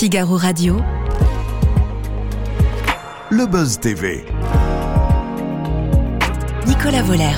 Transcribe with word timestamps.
Figaro 0.00 0.38
Radio. 0.38 0.76
Le 3.30 3.44
Buzz 3.44 3.78
TV. 3.80 4.24
Nicolas 6.66 7.02
Voller. 7.02 7.36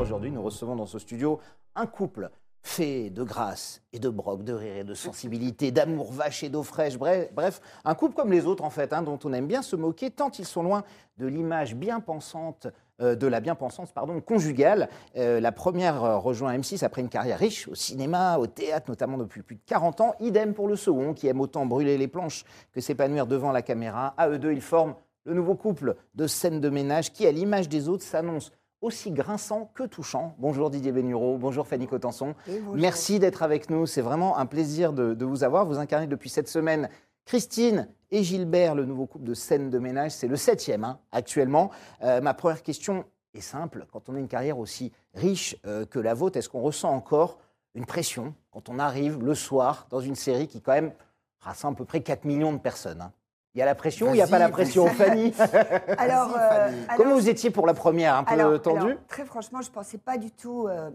Aujourd'hui, 0.00 0.30
nous 0.30 0.40
recevons 0.42 0.74
dans 0.74 0.86
ce 0.86 0.98
studio 0.98 1.38
un 1.74 1.84
couple 1.84 2.30
fait 2.62 3.10
de 3.10 3.22
grâce 3.22 3.82
et 3.92 3.98
de 3.98 4.08
broc, 4.08 4.42
de 4.42 4.54
rire 4.54 4.76
et 4.78 4.84
de 4.84 4.94
sensibilité, 4.94 5.70
d'amour 5.70 6.12
vache 6.12 6.44
et 6.44 6.48
d'eau 6.48 6.62
fraîche. 6.62 6.96
Bref, 6.96 7.28
bref, 7.34 7.60
un 7.84 7.94
couple 7.94 8.14
comme 8.14 8.32
les 8.32 8.46
autres, 8.46 8.64
en 8.64 8.70
fait, 8.70 8.94
hein, 8.94 9.02
dont 9.02 9.18
on 9.24 9.34
aime 9.34 9.46
bien 9.46 9.60
se 9.60 9.76
moquer, 9.76 10.10
tant 10.10 10.30
ils 10.30 10.46
sont 10.46 10.62
loin 10.62 10.82
de 11.18 11.26
l'image 11.26 11.74
bien 11.74 12.00
pensante, 12.00 12.68
de 13.00 13.26
la 13.26 13.40
bien-pensance 13.40 13.92
pardon, 13.92 14.20
conjugale. 14.20 14.88
Euh, 15.16 15.40
la 15.40 15.52
première 15.52 16.04
euh, 16.04 16.18
rejoint 16.18 16.56
M6 16.56 16.84
après 16.84 17.00
une 17.00 17.08
carrière 17.08 17.38
riche 17.38 17.68
au 17.68 17.74
cinéma, 17.74 18.38
au 18.38 18.46
théâtre, 18.46 18.86
notamment 18.88 19.18
depuis 19.18 19.42
plus 19.42 19.56
de 19.56 19.62
40 19.66 20.00
ans. 20.00 20.14
Idem 20.20 20.54
pour 20.54 20.68
le 20.68 20.76
second, 20.76 21.14
qui 21.14 21.26
aime 21.26 21.40
autant 21.40 21.66
brûler 21.66 21.98
les 21.98 22.08
planches 22.08 22.44
que 22.72 22.80
s'épanouir 22.80 23.26
devant 23.26 23.52
la 23.52 23.62
caméra. 23.62 24.14
À 24.16 24.28
eux 24.28 24.38
deux, 24.38 24.52
ils 24.52 24.60
forment 24.60 24.94
le 25.24 25.34
nouveau 25.34 25.54
couple 25.54 25.96
de 26.14 26.26
scènes 26.26 26.60
de 26.60 26.70
ménage 26.70 27.12
qui, 27.12 27.26
à 27.26 27.32
l'image 27.32 27.68
des 27.68 27.88
autres, 27.88 28.04
s'annonce 28.04 28.52
aussi 28.80 29.10
grinçant 29.10 29.70
que 29.74 29.82
touchant. 29.82 30.34
Bonjour 30.38 30.70
Didier 30.70 30.92
Bénureau, 30.92 31.36
bonjour 31.36 31.66
Fanny 31.66 31.86
Cotenson. 31.86 32.34
Merci 32.74 33.18
d'être 33.18 33.42
avec 33.42 33.68
nous, 33.68 33.84
c'est 33.86 34.00
vraiment 34.00 34.38
un 34.38 34.46
plaisir 34.46 34.94
de, 34.94 35.12
de 35.12 35.24
vous 35.26 35.44
avoir. 35.44 35.66
Vous 35.66 35.78
incarnez 35.78 36.06
depuis 36.06 36.30
cette 36.30 36.48
semaine 36.48 36.88
Christine 37.30 37.86
et 38.10 38.24
Gilbert, 38.24 38.74
le 38.74 38.84
nouveau 38.84 39.06
couple 39.06 39.24
de 39.24 39.34
scène 39.34 39.70
de 39.70 39.78
ménage. 39.78 40.10
C'est 40.10 40.26
le 40.26 40.34
septième 40.34 40.82
hein, 40.82 40.98
actuellement. 41.12 41.70
Euh, 42.02 42.20
ma 42.20 42.34
première 42.34 42.64
question 42.64 43.04
est 43.34 43.40
simple. 43.40 43.86
Quand 43.92 44.08
on 44.08 44.16
a 44.16 44.18
une 44.18 44.26
carrière 44.26 44.58
aussi 44.58 44.90
riche 45.14 45.56
euh, 45.64 45.86
que 45.86 46.00
la 46.00 46.12
vôtre, 46.12 46.36
est-ce 46.38 46.48
qu'on 46.48 46.60
ressent 46.60 46.92
encore 46.92 47.38
une 47.76 47.86
pression 47.86 48.34
quand 48.50 48.68
on 48.68 48.80
arrive 48.80 49.22
le 49.22 49.36
soir 49.36 49.86
dans 49.90 50.00
une 50.00 50.16
série 50.16 50.48
qui 50.48 50.60
quand 50.60 50.72
même 50.72 50.90
rassemble 51.38 51.74
à 51.74 51.78
peu 51.78 51.84
près 51.84 52.00
4 52.00 52.24
millions 52.24 52.52
de 52.52 52.58
personnes 52.58 53.00
hein? 53.00 53.12
Il 53.54 53.60
y 53.60 53.62
a 53.62 53.64
la 53.64 53.76
pression 53.76 54.08
ou 54.08 54.10
il 54.10 54.14
n'y 54.14 54.22
a 54.22 54.26
pas 54.26 54.40
la 54.40 54.48
pression. 54.48 54.88
Fanny? 54.88 55.32
Alors, 55.98 56.36
euh, 56.36 56.66
alors, 56.88 56.96
Comment 56.96 57.14
vous 57.14 57.28
étiez 57.28 57.50
pour 57.50 57.68
la 57.68 57.74
première 57.74 58.16
Un 58.16 58.24
peu 58.24 58.34
alors- 58.34 58.60
tendu 58.60 58.86
alors, 58.86 59.06
Très 59.06 59.24
franchement, 59.24 59.62
je 59.62 59.68
ne 59.68 59.74
pensais 59.74 59.98
pas 59.98 60.18
du 60.18 60.32
tout 60.32 60.66
euh, 60.66 60.90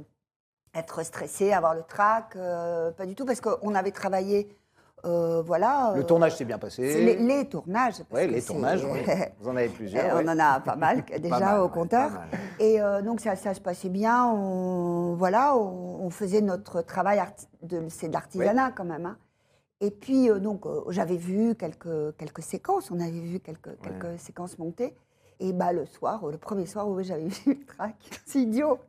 être 0.73 1.03
stressée, 1.05 1.53
avoir 1.53 1.75
le 1.75 1.83
trac, 1.83 2.35
euh, 2.35 2.91
pas 2.91 3.05
du 3.05 3.15
tout, 3.15 3.25
parce 3.25 3.39
qu'on 3.39 3.73
avait 3.73 3.91
travaillé, 3.91 4.49
euh, 5.05 5.41
voilà. 5.45 5.93
Le 5.95 6.01
euh, 6.01 6.03
tournage 6.03 6.35
s'est 6.35 6.45
bien 6.45 6.57
passé. 6.57 7.03
les, 7.03 7.15
les 7.15 7.45
tournages. 7.47 8.03
parce 8.09 8.21
Oui, 8.23 8.27
que 8.27 8.33
les 8.33 8.41
tournages, 8.41 8.83
oui. 8.83 8.99
vous 9.39 9.49
en 9.49 9.55
avez 9.55 9.69
plusieurs. 9.69 10.15
Ouais. 10.15 10.23
On 10.25 10.27
en 10.29 10.39
a 10.39 10.59
pas 10.59 10.75
mal 10.75 11.03
déjà 11.19 11.39
mal, 11.39 11.59
au 11.61 11.69
compteur. 11.69 12.11
Et 12.59 12.81
euh, 12.81 13.01
donc 13.01 13.19
ça, 13.19 13.35
ça 13.35 13.53
se 13.53 13.61
passait 13.61 13.89
bien. 13.89 14.25
On, 14.27 15.15
voilà, 15.15 15.55
on, 15.55 16.05
on 16.05 16.09
faisait 16.09 16.41
notre 16.41 16.81
travail, 16.81 17.21
c'est 17.89 18.07
de 18.07 18.13
l'artisanat 18.13 18.71
quand 18.71 18.85
même. 18.85 19.05
hein. 19.05 19.17
Et 19.81 19.91
puis 19.91 20.29
euh, 20.29 20.39
donc 20.39 20.65
j'avais 20.89 21.17
vu 21.17 21.53
quelques, 21.55 22.15
quelques 22.17 22.41
séquences, 22.41 22.91
on 22.91 22.99
avait 22.99 23.11
vu 23.11 23.39
quelques, 23.39 23.77
quelques 23.81 24.19
séquences 24.19 24.57
montées. 24.57 24.95
Et 25.41 25.51
bah, 25.51 25.73
le 25.73 25.85
soir, 25.85 26.23
euh, 26.25 26.31
le 26.31 26.37
premier 26.37 26.65
soir, 26.65 26.87
oui, 26.87 27.03
j'avais 27.03 27.25
vu 27.45 27.53
le 27.59 27.65
track. 27.65 27.95
C'est 28.25 28.39
idiot. 28.39 28.79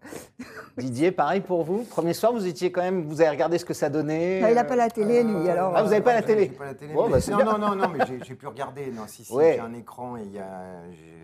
Didier, 0.79 1.11
pareil 1.11 1.41
pour 1.41 1.65
vous 1.65 1.83
Premier 1.85 2.13
soir, 2.15 2.33
vous 2.33 2.47
étiez 2.47 2.71
quand 2.71 2.83
même, 2.83 3.05
vous 3.09 3.21
avez 3.21 3.31
regardé 3.31 3.59
ce 3.59 3.65
que 3.65 3.75
ça 3.75 3.89
donnait 3.89 4.41
Ah, 4.45 4.51
il 4.51 4.55
n'a 4.55 4.61
euh, 4.61 4.65
pas 4.65 4.77
la 4.77 4.89
télé, 4.89 5.25
lui. 5.25 5.49
Alors, 5.49 5.73
Ah, 5.75 5.83
vous 5.83 5.91
avez 5.93 6.03
pas 6.03 6.13
la 6.13 6.21
J'ai- 6.21 6.27
télé 6.27 6.43
j'ai 6.45 6.51
pas 6.59 6.65
la 6.67 6.75
télé. 6.75 6.95
Bah, 6.95 7.03
non, 7.31 7.45
non, 7.45 7.59
non, 7.59 7.75
non, 7.75 7.89
mais 7.89 8.05
j'ai- 8.23 8.35
pu 8.37 8.47
regarder. 8.47 8.93
Non, 8.93 9.03
si, 9.07 9.25
si, 9.25 9.33
Ouais. 9.33 9.55
j'ai 9.55 9.61
un 9.61 9.75
écran 9.75 10.17
et 10.19 10.23
il 10.23 10.33
y 10.33 10.39
a. 10.39 10.51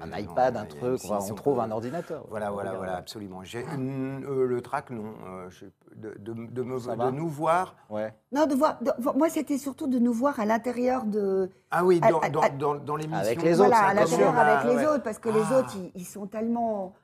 Un 0.03 0.19
iPad, 0.19 0.57
un 0.57 0.63
a 0.63 0.65
truc, 0.65 1.01
M6, 1.01 1.31
on, 1.31 1.35
trouve 1.35 1.61
un 1.61 1.71
ordinateur. 1.71 2.25
Voilà, 2.29 2.51
voilà, 2.51 2.73
voilà, 2.73 2.97
absolument. 2.97 3.45
J'ai 3.45 3.61
euh, 3.65 4.47
le 4.47 4.61
track, 4.61 4.91
non. 4.91 5.05
euh, 5.27 5.49
je- 5.51 5.67
de, 5.97 6.15
de- 6.19 6.47
de 6.51 6.63
me- 6.63 6.79
Ça 6.79 6.95
va 6.95 7.07
de 7.11 7.17
nous 7.17 7.29
voir. 7.29 7.75
Ouais. 7.91 8.15
Non, 8.33 8.47
de 8.47 8.55
voir, 8.55 8.79
de- 8.81 8.93
moi, 9.19 9.29
c'était 9.29 9.59
surtout 9.59 9.87
de 9.87 9.99
nous 9.99 10.13
voir 10.13 10.39
à 10.41 10.45
l'intérieur 10.47 11.05
de. 11.05 11.51
Ah 11.71 11.85
oui, 11.85 12.01
dans, 12.01 12.19
à- 12.21 12.29
dans, 12.31 12.41
à- 12.41 12.49
dans, 12.51 12.75
dans 12.77 12.97
l'émission. 12.97 13.23
Avec 13.25 13.43
les 13.43 13.61
autres, 13.61 13.69
voilà, 13.71 13.87
à 13.89 13.95
l'intérieur 13.95 14.37
avec 14.39 14.71
les 14.71 14.77
ouais. 14.85 14.87
autres, 14.93 15.03
parce 15.03 15.19
que 15.19 15.29
les 15.29 15.43
Ah. 15.51 15.59
autres, 15.59 15.75
ils, 15.77 15.93
ils 15.95 16.05
sont 16.07 16.27
tellement. 16.27 16.95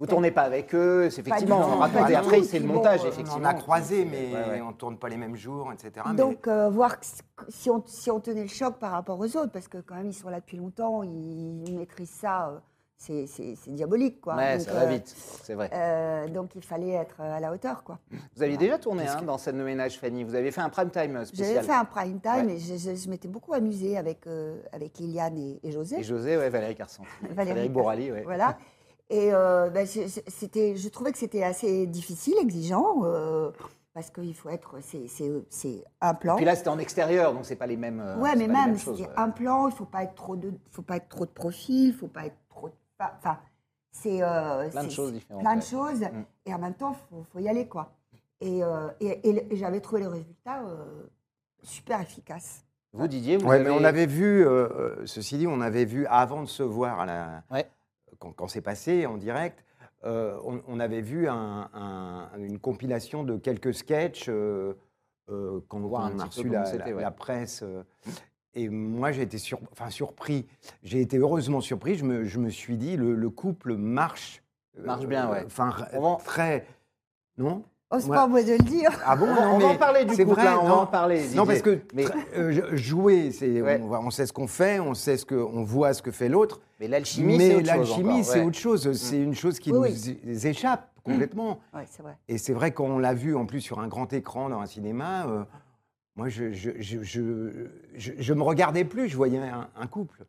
Vous 0.00 0.06
tournez 0.06 0.32
pas 0.32 0.42
avec 0.42 0.74
eux, 0.74 1.08
c'est 1.08 1.20
effectivement, 1.20 1.76
tout, 1.76 1.82
après 1.82 2.42
c'est 2.42 2.58
le 2.58 2.66
montage, 2.66 3.04
effectivement. 3.04 3.40
On 3.40 3.44
a 3.44 3.54
croisé, 3.54 4.04
mais 4.04 4.32
Ouais, 4.34 4.50
ouais. 4.50 4.60
on 4.60 4.72
tourne 4.72 4.98
pas 4.98 5.08
les 5.08 5.16
mêmes 5.16 5.36
jours, 5.36 5.72
etc. 5.72 6.04
mais- 6.08 6.14
Donc, 6.16 6.48
euh, 6.48 6.68
voir 6.68 6.96
si 7.48 7.70
on, 7.70 7.82
si 7.86 8.10
on 8.10 8.18
tenait 8.18 8.42
le 8.42 8.48
choc 8.48 8.74
par 8.78 8.90
rapport 8.90 9.18
aux 9.20 9.36
autres, 9.36 9.52
parce 9.52 9.68
que 9.68 9.78
quand 9.78 9.94
même, 9.94 10.08
ils 10.08 10.12
sont 10.14 10.28
là 10.28 10.40
depuis 10.40 10.56
longtemps, 10.56 11.04
ils 11.04 11.76
maîtrisent 11.78 12.10
ça, 12.10 12.48
euh, 12.48 12.58
c'est 12.96 13.26
diabolique, 13.68 14.20
quoi. 14.20 14.36
Ouais, 14.36 14.56
Donc, 14.56 14.66
ça 14.66 14.72
va 14.72 14.82
euh, 14.82 14.86
vite, 14.86 15.14
c'est 15.42 15.54
vrai. 15.54 15.70
euh, 15.72 16.28
donc, 16.28 16.54
il 16.54 16.62
fallait 16.64 16.92
être 16.92 17.20
à 17.20 17.38
la 17.40 17.52
hauteur, 17.52 17.82
quoi. 17.84 17.98
Vous 18.36 18.42
aviez 18.42 18.56
déjà 18.56 18.78
tourné 18.78 19.06
hein, 19.06 19.22
dans 19.22 19.36
scène 19.38 19.58
de 19.58 19.62
ménage, 19.64 19.98
Fanny. 19.98 20.24
Vous 20.24 20.34
avez 20.34 20.50
fait 20.50 20.60
un 20.62 20.70
prime 20.70 20.90
time 20.90 21.24
spécial. 21.24 21.54
J'avais 21.54 21.66
fait 21.66 21.72
un 21.74 21.84
prime 21.84 22.20
time 22.20 22.46
Ouais. 22.46 22.54
et 22.54 22.58
je, 22.58 22.76
je- 22.76 22.94
je 22.94 23.10
m'étais 23.10 23.28
beaucoup 23.28 23.52
amusée 23.52 23.96
avec, 23.98 24.26
euh, 24.26 24.58
avec 24.72 24.98
Liliane 24.98 25.36
et, 25.36 25.60
et 25.62 25.70
José. 25.72 25.98
Et 25.98 26.02
José, 26.02 26.36
ouais, 26.36 26.48
Valérie 26.48 26.74
Carsan. 26.76 27.04
Valérie 27.22 27.48
Valérie 27.48 27.68
Bourali, 27.68 28.12
ouais. 28.12 28.22
Voilà. 28.22 28.56
Et 29.10 29.34
euh, 29.34 29.68
ben, 29.68 29.86
c'était, 29.86 30.76
je 30.76 30.88
trouvais 30.88 31.12
que 31.12 31.18
c'était 31.18 31.42
assez 31.42 31.86
difficile, 31.86 32.34
exigeant, 32.40 33.02
euh, 33.04 33.50
parce 33.92 34.08
qu'il 34.10 34.34
faut 34.34 34.48
être. 34.48 34.76
C'est, 34.80 35.84
un 36.00 36.14
plan. 36.14 36.36
Puis 36.36 36.46
là, 36.46 36.56
c'était 36.56 36.70
en 36.70 36.78
extérieur, 36.78 37.34
donc 37.34 37.44
c'est 37.44 37.54
pas 37.54 37.66
les 37.66 37.76
mêmes. 37.76 38.00
euh, 38.00 38.16
Ouais, 38.18 38.34
mais 38.34 38.48
même, 38.48 38.78
c'est 38.78 39.06
un 39.16 39.28
plan, 39.28 39.68
il 39.68 39.74
faut 39.74 39.84
pas 39.84 40.04
être 40.04 40.14
trop 40.14 40.36
de, 40.36 40.52
faut 40.70 40.80
pas 40.82 40.96
être 40.96 41.08
trop 41.10 41.26
de 41.26 41.30
profil, 41.30 41.88
il 41.88 41.92
faut 41.94 42.08
pas 42.08 42.24
être 42.26 42.34
Enfin, 43.18 43.38
c'est 43.92 44.22
euh, 44.22 44.68
Plein 44.70 44.84
de 44.84 44.90
choses 44.90 45.12
différentes, 45.12 45.42
Plein 45.42 45.52
ouais. 45.54 45.60
de 45.60 45.64
choses, 45.64 46.00
Mm. 46.00 46.24
et 46.46 46.54
en 46.54 46.58
même 46.58 46.74
temps, 46.74 46.94
faut, 46.94 47.24
faut 47.32 47.38
y 47.38 47.48
aller, 47.48 47.66
quoi. 47.68 47.92
Et, 48.40 48.62
euh, 48.64 48.88
et, 49.00 49.28
et 49.28 49.56
j'avais 49.56 49.80
trouvé 49.80 50.02
le 50.02 50.08
résultat 50.08 50.62
euh, 50.64 51.04
super 51.62 52.00
efficace. 52.00 52.64
Vous, 52.92 53.08
Didier, 53.08 53.36
vous 53.38 53.46
Ouais, 53.48 53.56
avez. 53.56 53.64
mais 53.64 53.70
on 53.70 53.82
avait 53.84 54.06
vu, 54.06 54.46
euh, 54.46 55.04
ceci 55.06 55.38
dit, 55.38 55.46
on 55.46 55.60
avait 55.60 55.84
vu 55.84 56.06
avant 56.06 56.42
de 56.42 56.48
se 56.48 56.62
voir 56.62 57.00
à 57.00 57.06
la, 57.06 57.42
Ouais. 57.50 57.68
quand, 58.18 58.32
quand 58.32 58.48
c'est 58.48 58.60
passé 58.60 59.06
en 59.06 59.16
direct, 59.16 59.64
euh, 60.04 60.38
on, 60.44 60.60
on 60.68 60.78
avait 60.80 61.00
vu 61.00 61.28
un- 61.28 61.70
un- 61.72 62.28
une 62.38 62.58
compilation 62.58 63.24
de 63.24 63.36
quelques 63.36 63.74
sketchs 63.74 64.26
euh, 64.28 64.74
euh, 65.30 65.60
quand 65.68 65.78
un 65.78 65.82
on 65.82 66.18
a 66.20 66.24
reçu 66.26 66.48
la, 66.48 66.70
la- 66.76 66.84
ouais. 66.94 67.02
la 67.02 67.10
presse. 67.10 67.62
euh, 67.62 67.82
et 68.54 68.68
moi, 68.68 69.12
j'ai 69.12 69.22
été 69.22 69.38
sur, 69.38 69.58
enfin, 69.72 69.90
surpris. 69.90 70.46
J'ai 70.82 71.00
été 71.00 71.18
heureusement 71.18 71.60
surpris. 71.60 71.96
Je 71.96 72.04
me, 72.04 72.24
je 72.24 72.38
me 72.38 72.50
suis 72.50 72.76
dit, 72.76 72.96
le, 72.96 73.14
le 73.14 73.30
couple 73.30 73.74
marche. 73.76 74.42
euh, 74.78 74.84
Marche 74.86 75.06
bien, 75.06 75.30
ouais. 75.30 75.42
Enfin, 75.46 75.74
très. 76.24 76.66
Non? 77.38 77.62
Oh, 77.90 77.96
c'est 78.00 78.08
Ouais. 78.08 78.16
pas 78.16 78.22
à 78.24 78.26
moi 78.26 78.42
de 78.42 78.52
le 78.52 78.58
dire. 78.58 78.90
Ah 79.04 79.14
bon? 79.14 79.26
On 79.26 79.34
va- 79.34 79.40
non, 79.44 79.46
on 79.54 79.58
va 79.58 79.66
mais 79.68 79.74
en 79.74 79.76
parler 79.76 80.04
du 80.04 80.14
c'est 80.14 80.24
couple, 80.24 80.40
vrai, 80.40 80.48
hein, 80.48 80.58
on 80.62 80.66
va 80.68 80.74
en 80.78 80.86
parler, 80.86 81.20
Didier. 81.20 81.36
Non, 81.36 81.46
parce 81.46 81.62
que 81.62 81.78
Mais- 81.94 82.06
euh, 82.36 82.76
jouer, 82.76 83.30
c'est 83.30 83.60
Ouais. 83.60 83.80
on, 83.82 84.10
sait 84.10 84.26
ce 84.26 84.32
qu'on 84.32 84.46
fait, 84.48 84.80
on 84.80 84.94
sait 84.94 85.16
ce 85.16 85.24
que, 85.24 85.34
on 85.36 85.62
voit 85.62 85.92
ce 85.94 86.02
que 86.02 86.10
fait 86.10 86.28
l'autre. 86.28 86.60
Mais 86.80 86.88
l'alchimie, 86.88 87.38
c'est 87.38 87.54
autre 87.56 87.66
chose. 87.66 87.66
l'alchimie, 87.88 88.24
c'est 88.24 88.40
ouais. 88.40 88.46
autre 88.46 88.58
chose. 88.58 88.92
C'est 88.96 89.18
une 89.20 89.34
chose 89.34 89.58
qui 89.60 89.70
Oui, 89.72 90.18
nous 90.24 90.46
échappe 90.46 90.90
complètement. 91.04 91.60
Ouais, 91.74 91.84
c'est 91.88 92.02
vrai. 92.02 92.16
Et 92.28 92.38
c'est 92.38 92.52
vrai 92.54 92.72
qu'on 92.72 92.98
l'a 92.98 93.14
vu 93.14 93.36
en 93.36 93.46
plus 93.46 93.60
sur 93.60 93.78
un 93.78 93.86
grand 93.86 94.12
écran 94.12 94.48
dans 94.48 94.60
un 94.60 94.66
cinéma. 94.66 95.26
euh, 95.28 95.44
moi, 96.16 96.28
je, 96.28 96.52
je, 96.52 96.70
je, 96.78 97.02
je, 97.02 97.22
je- 97.94 98.12
je 98.16 98.34
me 98.34 98.42
regardais 98.42 98.84
plus, 98.84 99.08
je 99.08 99.16
voyais 99.16 99.38
un, 99.38 99.68
un 99.76 99.86
couple. 99.86 100.24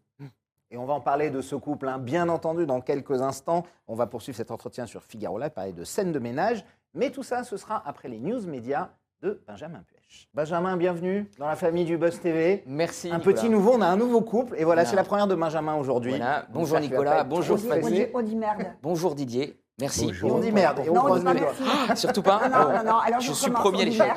Et 0.71 0.77
on 0.77 0.85
va 0.85 0.93
en 0.95 0.99
parler 0.99 1.29
de 1.29 1.41
ce 1.41 1.55
couple, 1.55 1.87
hein, 1.87 1.99
bien 1.99 2.27
entendu, 2.27 2.65
dans 2.65 2.81
quelques 2.81 3.21
instants. 3.21 3.63
On 3.87 3.93
va 3.95 4.07
poursuivre 4.07 4.35
cet 4.35 4.49
entretien 4.51 4.87
sur 4.87 5.03
Figaro 5.03 5.37
Live, 5.37 5.51
parler 5.51 5.73
de 5.73 5.83
scène 5.83 6.11
de 6.11 6.19
ménage. 6.19 6.65
Mais 6.95 7.11
tout 7.11 7.21
ça, 7.23 7.43
ce 7.43 7.55
sera 7.55 7.83
après 7.87 8.09
les 8.09 8.19
news 8.19 8.41
médias 8.47 8.89
de 9.21 9.41
Benjamin 9.47 9.83
Puech. 9.87 10.27
Benjamin, 10.33 10.75
bienvenue 10.75 11.29
dans 11.37 11.47
la 11.47 11.55
famille 11.55 11.85
du 11.85 11.97
Buzz 11.97 12.19
TV. 12.19 12.63
Merci. 12.65 13.11
Un 13.11 13.19
Nicolas. 13.19 13.35
petit 13.35 13.49
nouveau, 13.49 13.73
on 13.75 13.81
a 13.81 13.85
un 13.87 13.95
nouveau 13.95 14.21
couple. 14.21 14.55
Et 14.57 14.63
voilà, 14.63 14.81
Voilà. 14.81 14.85
c'est 14.89 14.95
la 14.95 15.03
première 15.03 15.27
de 15.27 15.35
Benjamin 15.35 15.75
aujourd'hui. 15.75 16.11
Voilà. 16.11 16.47
Bonjour 16.51 16.79
Nicolas, 16.79 17.23
bonjour 17.23 17.55
on, 17.57 17.59
dit, 17.59 17.67
trop 17.67 17.73
on, 17.77 17.79
dit, 17.81 17.85
stressé. 17.95 18.11
on 18.15 18.21
dit 18.23 18.35
merde. 18.35 18.65
Bonjour 18.81 19.13
Didier. 19.15 19.61
Merci. 19.79 20.07
Bonjour. 20.07 20.29
Et 20.29 20.33
on 20.33 20.39
dit 20.39 20.51
merde. 20.51 20.79
Et 20.85 20.89
on 20.89 20.93
Non, 20.93 21.03
on 21.11 21.15
dit 21.17 21.23
pas 21.23 21.33
merci. 21.35 21.63
Ah, 21.89 21.95
surtout 21.95 22.23
pas. 22.23 22.49
Non, 22.49 22.59
non, 22.77 22.83
non, 22.91 22.97
alors 22.99 23.19
je 23.21 23.31
suis 23.33 23.51
premier 23.51 23.83
à 23.83 23.85
l'échec. 23.85 24.11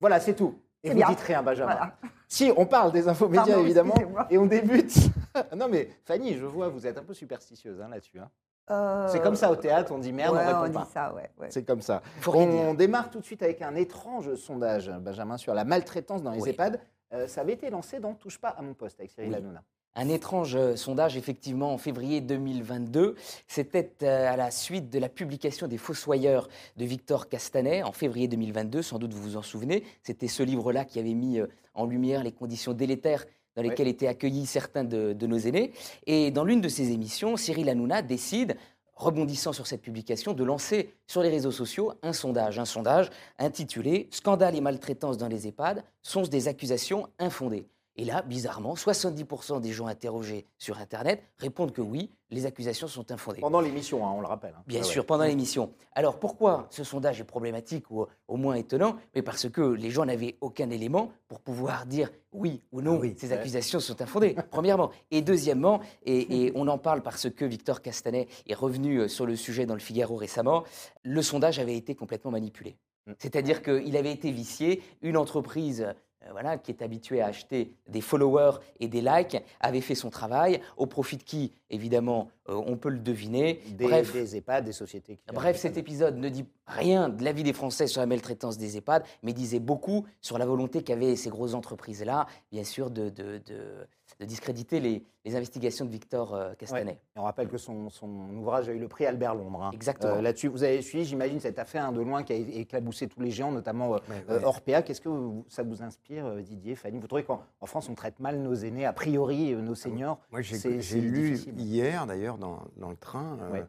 Voilà, 0.00 0.20
c'est 0.20 0.34
tout. 0.34 0.54
Et 0.86 0.90
C'est 0.90 0.94
vous 0.94 1.00
bien. 1.00 1.08
dites 1.08 1.20
rien, 1.20 1.42
Benjamin. 1.42 1.72
Voilà. 1.74 1.92
Si, 2.28 2.52
on 2.56 2.64
parle 2.66 2.92
des 2.92 3.08
infos 3.08 3.28
médias, 3.28 3.44
Pardon, 3.46 3.60
évidemment. 3.62 3.94
Et 4.30 4.38
on 4.38 4.46
débute. 4.46 4.94
non, 5.56 5.68
mais 5.68 5.88
Fanny, 6.04 6.34
je 6.36 6.44
vois, 6.44 6.68
vous 6.68 6.86
êtes 6.86 6.96
un 6.98 7.02
peu 7.02 7.14
superstitieuse 7.14 7.80
hein, 7.80 7.88
là-dessus. 7.90 8.18
hein. 8.20 8.30
Euh, 8.70 9.06
C'est 9.08 9.20
comme 9.20 9.36
ça 9.36 9.50
au 9.50 9.56
théâtre, 9.56 9.92
on 9.92 9.98
dit 9.98 10.12
merde, 10.12 10.34
ouais, 10.34 10.42
on 10.44 10.46
répond 10.62 10.70
on 10.70 10.72
pas. 10.80 10.84
dit 10.84 10.90
ça, 10.92 11.12
ouais. 11.14 11.30
ouais. 11.38 11.48
C'est 11.50 11.64
comme 11.64 11.82
ça. 11.82 12.02
On 12.26 12.46
dire. 12.46 12.74
démarre 12.74 13.10
tout 13.10 13.20
de 13.20 13.24
suite 13.24 13.42
avec 13.42 13.62
un 13.62 13.74
étrange 13.76 14.34
sondage, 14.36 14.90
Benjamin, 15.00 15.36
sur 15.36 15.54
la 15.54 15.64
maltraitance 15.64 16.22
dans 16.22 16.30
les 16.32 16.40
Oui. 16.40 16.50
EHPAD. 16.50 16.80
Euh, 17.12 17.28
ça 17.28 17.42
avait 17.42 17.52
été 17.52 17.70
lancé 17.70 18.00
dans 18.00 18.14
Touche 18.14 18.38
pas 18.38 18.48
à 18.48 18.62
mon 18.62 18.74
poste 18.74 18.98
avec 18.98 19.10
Cyril 19.12 19.30
Oui. 19.30 19.36
Hanouna. 19.36 19.62
Un 19.98 20.10
étrange 20.10 20.56
euh, 20.56 20.76
sondage, 20.76 21.16
effectivement, 21.16 21.72
en 21.72 21.78
février 21.78 22.20
2022. 22.20 23.14
C'était 23.48 23.90
euh, 24.02 24.30
à 24.30 24.36
la 24.36 24.50
suite 24.50 24.90
de 24.90 24.98
la 24.98 25.08
publication 25.08 25.68
des 25.68 25.78
Fossoyeurs 25.78 26.50
de 26.76 26.84
Victor 26.84 27.30
Castanet 27.30 27.82
en 27.82 27.92
février 27.92 28.28
2022. 28.28 28.82
Sans 28.82 28.98
doute 28.98 29.14
vous 29.14 29.22
vous 29.22 29.36
en 29.38 29.42
souvenez. 29.42 29.84
C'était 30.02 30.28
ce 30.28 30.42
livre-là 30.42 30.84
qui 30.84 30.98
avait 30.98 31.14
mis 31.14 31.40
euh, 31.40 31.46
en 31.72 31.86
lumière 31.86 32.22
les 32.22 32.32
conditions 32.32 32.74
délétères 32.74 33.24
dans 33.56 33.62
lesquelles 33.62 33.88
étaient 33.88 34.06
accueillis 34.06 34.44
certains 34.44 34.84
de, 34.84 35.14
de 35.14 35.26
nos 35.26 35.38
aînés. 35.38 35.72
Et 36.06 36.30
dans 36.30 36.44
l'une 36.44 36.60
de 36.60 36.68
ces 36.68 36.90
émissions, 36.90 37.38
Cyril 37.38 37.70
Hanouna 37.70 38.02
décide 38.02 38.58
rebondissant 38.96 39.54
sur 39.54 39.66
cette 39.66 39.80
publication, 39.80 40.34
de 40.34 40.44
lancer 40.44 40.90
sur 41.06 41.22
les 41.22 41.30
réseaux 41.30 41.52
sociaux 41.52 41.94
un 42.02 42.12
sondage, 42.12 42.58
un 42.58 42.64
sondage 42.66 43.10
intitulé 43.38 44.08
Scandale 44.10 44.56
et 44.56 44.60
maltraitance 44.60 45.16
dans 45.16 45.28
les 45.28 45.46
EHPAD 45.46 45.84
sont 46.02 46.22
des 46.22 46.48
accusations 46.48 47.08
infondées. 47.18 47.66
Et 47.98 48.04
là, 48.04 48.22
bizarrement, 48.22 48.74
70% 48.74 49.60
des 49.60 49.72
gens 49.72 49.86
interrogés 49.86 50.44
sur 50.58 50.78
Internet 50.78 51.22
répondent 51.38 51.72
que 51.72 51.80
oui, 51.80 52.10
les 52.30 52.44
accusations 52.44 52.88
sont 52.88 53.10
infondées. 53.10 53.40
Pendant 53.40 53.60
l'émission, 53.60 54.06
hein, 54.06 54.12
on 54.14 54.20
le 54.20 54.26
rappelle. 54.26 54.52
hein. 54.58 54.62
Bien 54.66 54.80
Ouais, 54.80 54.84
sûr, 54.86 55.02
ouais. 55.02 55.06
pendant 55.06 55.24
l'émission. 55.24 55.72
Alors 55.92 56.18
pourquoi 56.18 56.66
ce 56.70 56.84
sondage 56.84 57.20
est 57.20 57.24
problématique 57.24 57.90
ou 57.90 58.04
au 58.28 58.36
moins 58.36 58.54
étonnant? 58.56 58.96
Mais 59.14 59.22
parce 59.22 59.48
que 59.48 59.62
les 59.62 59.90
gens 59.90 60.04
n'avaient 60.04 60.36
aucun 60.42 60.68
élément 60.70 61.10
pour 61.28 61.40
pouvoir 61.40 61.86
dire 61.86 62.10
oui 62.32 62.60
ou 62.72 62.82
non, 62.82 62.96
Ah 62.96 63.00
oui, 63.00 63.14
ces 63.16 63.28
ouais. 63.28 63.34
accusations 63.34 63.80
sont 63.80 64.02
infondées, 64.02 64.36
premièrement. 64.50 64.90
Et 65.10 65.22
deuxièmement, 65.22 65.80
et, 66.04 66.46
et 66.46 66.52
on 66.54 66.68
en 66.68 66.76
parle 66.78 67.02
parce 67.02 67.30
que 67.30 67.44
Victor 67.46 67.80
Castanet 67.80 68.28
est 68.46 68.54
revenu 68.54 68.98
euh, 68.98 69.08
sur 69.08 69.24
le 69.24 69.36
sujet 69.36 69.64
dans 69.64 69.74
le 69.74 69.80
Figaro 69.80 70.16
récemment, 70.16 70.64
le 71.02 71.22
sondage 71.22 71.58
avait 71.58 71.76
été 71.76 71.94
complètement 71.94 72.30
manipulé. 72.32 72.76
Mm. 73.06 73.12
C'est-à-dire 73.20 73.62
qu'il 73.62 73.96
avait 73.96 74.12
été 74.12 74.32
vicié, 74.32 74.82
une 75.00 75.16
entreprise 75.16 75.86
voilà, 76.32 76.58
qui 76.58 76.70
est 76.70 76.82
habituée 76.82 77.20
à 77.20 77.26
acheter 77.26 77.72
des 77.88 78.00
followers 78.00 78.58
et 78.80 78.88
des 78.88 79.00
likes 79.00 79.36
avait 79.60 79.80
fait 79.80 79.94
son 79.94 80.10
travail, 80.10 80.60
au 80.76 80.86
profit 80.86 81.16
de 81.16 81.22
qui, 81.22 81.52
évidemment, 81.70 82.28
euh, 82.48 82.54
on 82.66 82.76
peut 82.76 82.88
le 82.90 82.98
deviner. 82.98 83.60
Des, 83.72 83.84
Bref, 83.84 84.12
des 84.12 84.36
EHPAD, 84.36 84.64
des 84.64 84.72
sociétés. 84.72 85.16
Qui 85.26 85.34
Bref, 85.34 85.56
cet 85.58 85.76
épisode 85.76 86.16
ne 86.16 86.28
dit 86.28 86.44
rien 86.66 87.08
de 87.08 87.24
l'avis 87.24 87.42
des 87.42 87.52
Français 87.52 87.86
sur 87.86 88.00
la 88.00 88.06
maltraitance 88.06 88.58
des 88.58 88.76
EHPAD, 88.76 89.04
mais 89.22 89.32
disait 89.32 89.60
beaucoup 89.60 90.04
sur 90.20 90.38
la 90.38 90.46
volonté 90.46 90.82
qu'avaient 90.82 91.16
ces 91.16 91.30
grosses 91.30 91.54
entreprises-là, 91.54 92.26
bien 92.52 92.64
sûr, 92.64 92.90
de, 92.90 93.08
de- 93.08 93.38
de- 93.46 93.86
de 94.20 94.24
discréditer 94.24 94.80
les, 94.80 95.04
les 95.24 95.36
investigations 95.36 95.84
de 95.84 95.90
Victor 95.90 96.34
euh, 96.34 96.54
Castanet. 96.54 96.98
Et 97.16 97.18
on 97.18 97.24
rappelle 97.24 97.48
que 97.48 97.58
son, 97.58 97.90
son 97.90 98.08
ouvrage 98.36 98.68
a 98.68 98.72
eu 98.72 98.78
le 98.78 98.88
prix 98.88 99.04
Albert 99.04 99.34
Londres. 99.34 99.62
hein. 99.64 99.70
Exactement. 99.74 100.14
Euh, 100.14 100.22
Là-dessus, 100.22 100.48
vous 100.48 100.62
avez 100.62 100.80
suivi, 100.80 101.04
j'imagine, 101.04 101.40
cette 101.40 101.58
affaire 101.58 101.84
hein, 101.84 101.92
de 101.92 102.00
loin 102.00 102.22
qui 102.22 102.32
a 102.32 102.36
éclaboussé 102.36 103.08
tous 103.08 103.20
les 103.20 103.30
géants, 103.30 103.52
notamment 103.52 103.94
euh, 103.94 103.98
Ouais, 104.08 104.24
euh, 104.30 104.38
ouais. 104.38 104.44
Orpea. 104.44 104.82
Qu'est-ce 104.82 105.00
que 105.00 105.08
vous- 105.08 105.44
ça 105.48 105.62
vous 105.62 105.82
inspire, 105.82 106.36
Didier, 106.36 106.74
Fanny? 106.76 106.98
Vous 106.98 107.06
trouvez 107.08 107.24
qu'en 107.24 107.42
en 107.60 107.66
France, 107.66 107.88
on 107.88 107.94
traite 107.94 108.20
mal 108.20 108.38
nos 108.40 108.54
aînés, 108.54 108.86
a 108.86 108.92
priori, 108.92 109.54
nos 109.56 109.74
seniors 109.74 110.20
Moi, 110.30 110.40
j'ai 110.40 110.56
lu 111.00 111.30
difficile. 111.32 111.60
hier, 111.60 112.06
d'ailleurs, 112.06 112.38
dans, 112.38 112.60
dans 112.76 112.90
le 112.90 112.96
train, 112.96 113.38
euh, 113.42 113.50
Ouais. 113.52 113.64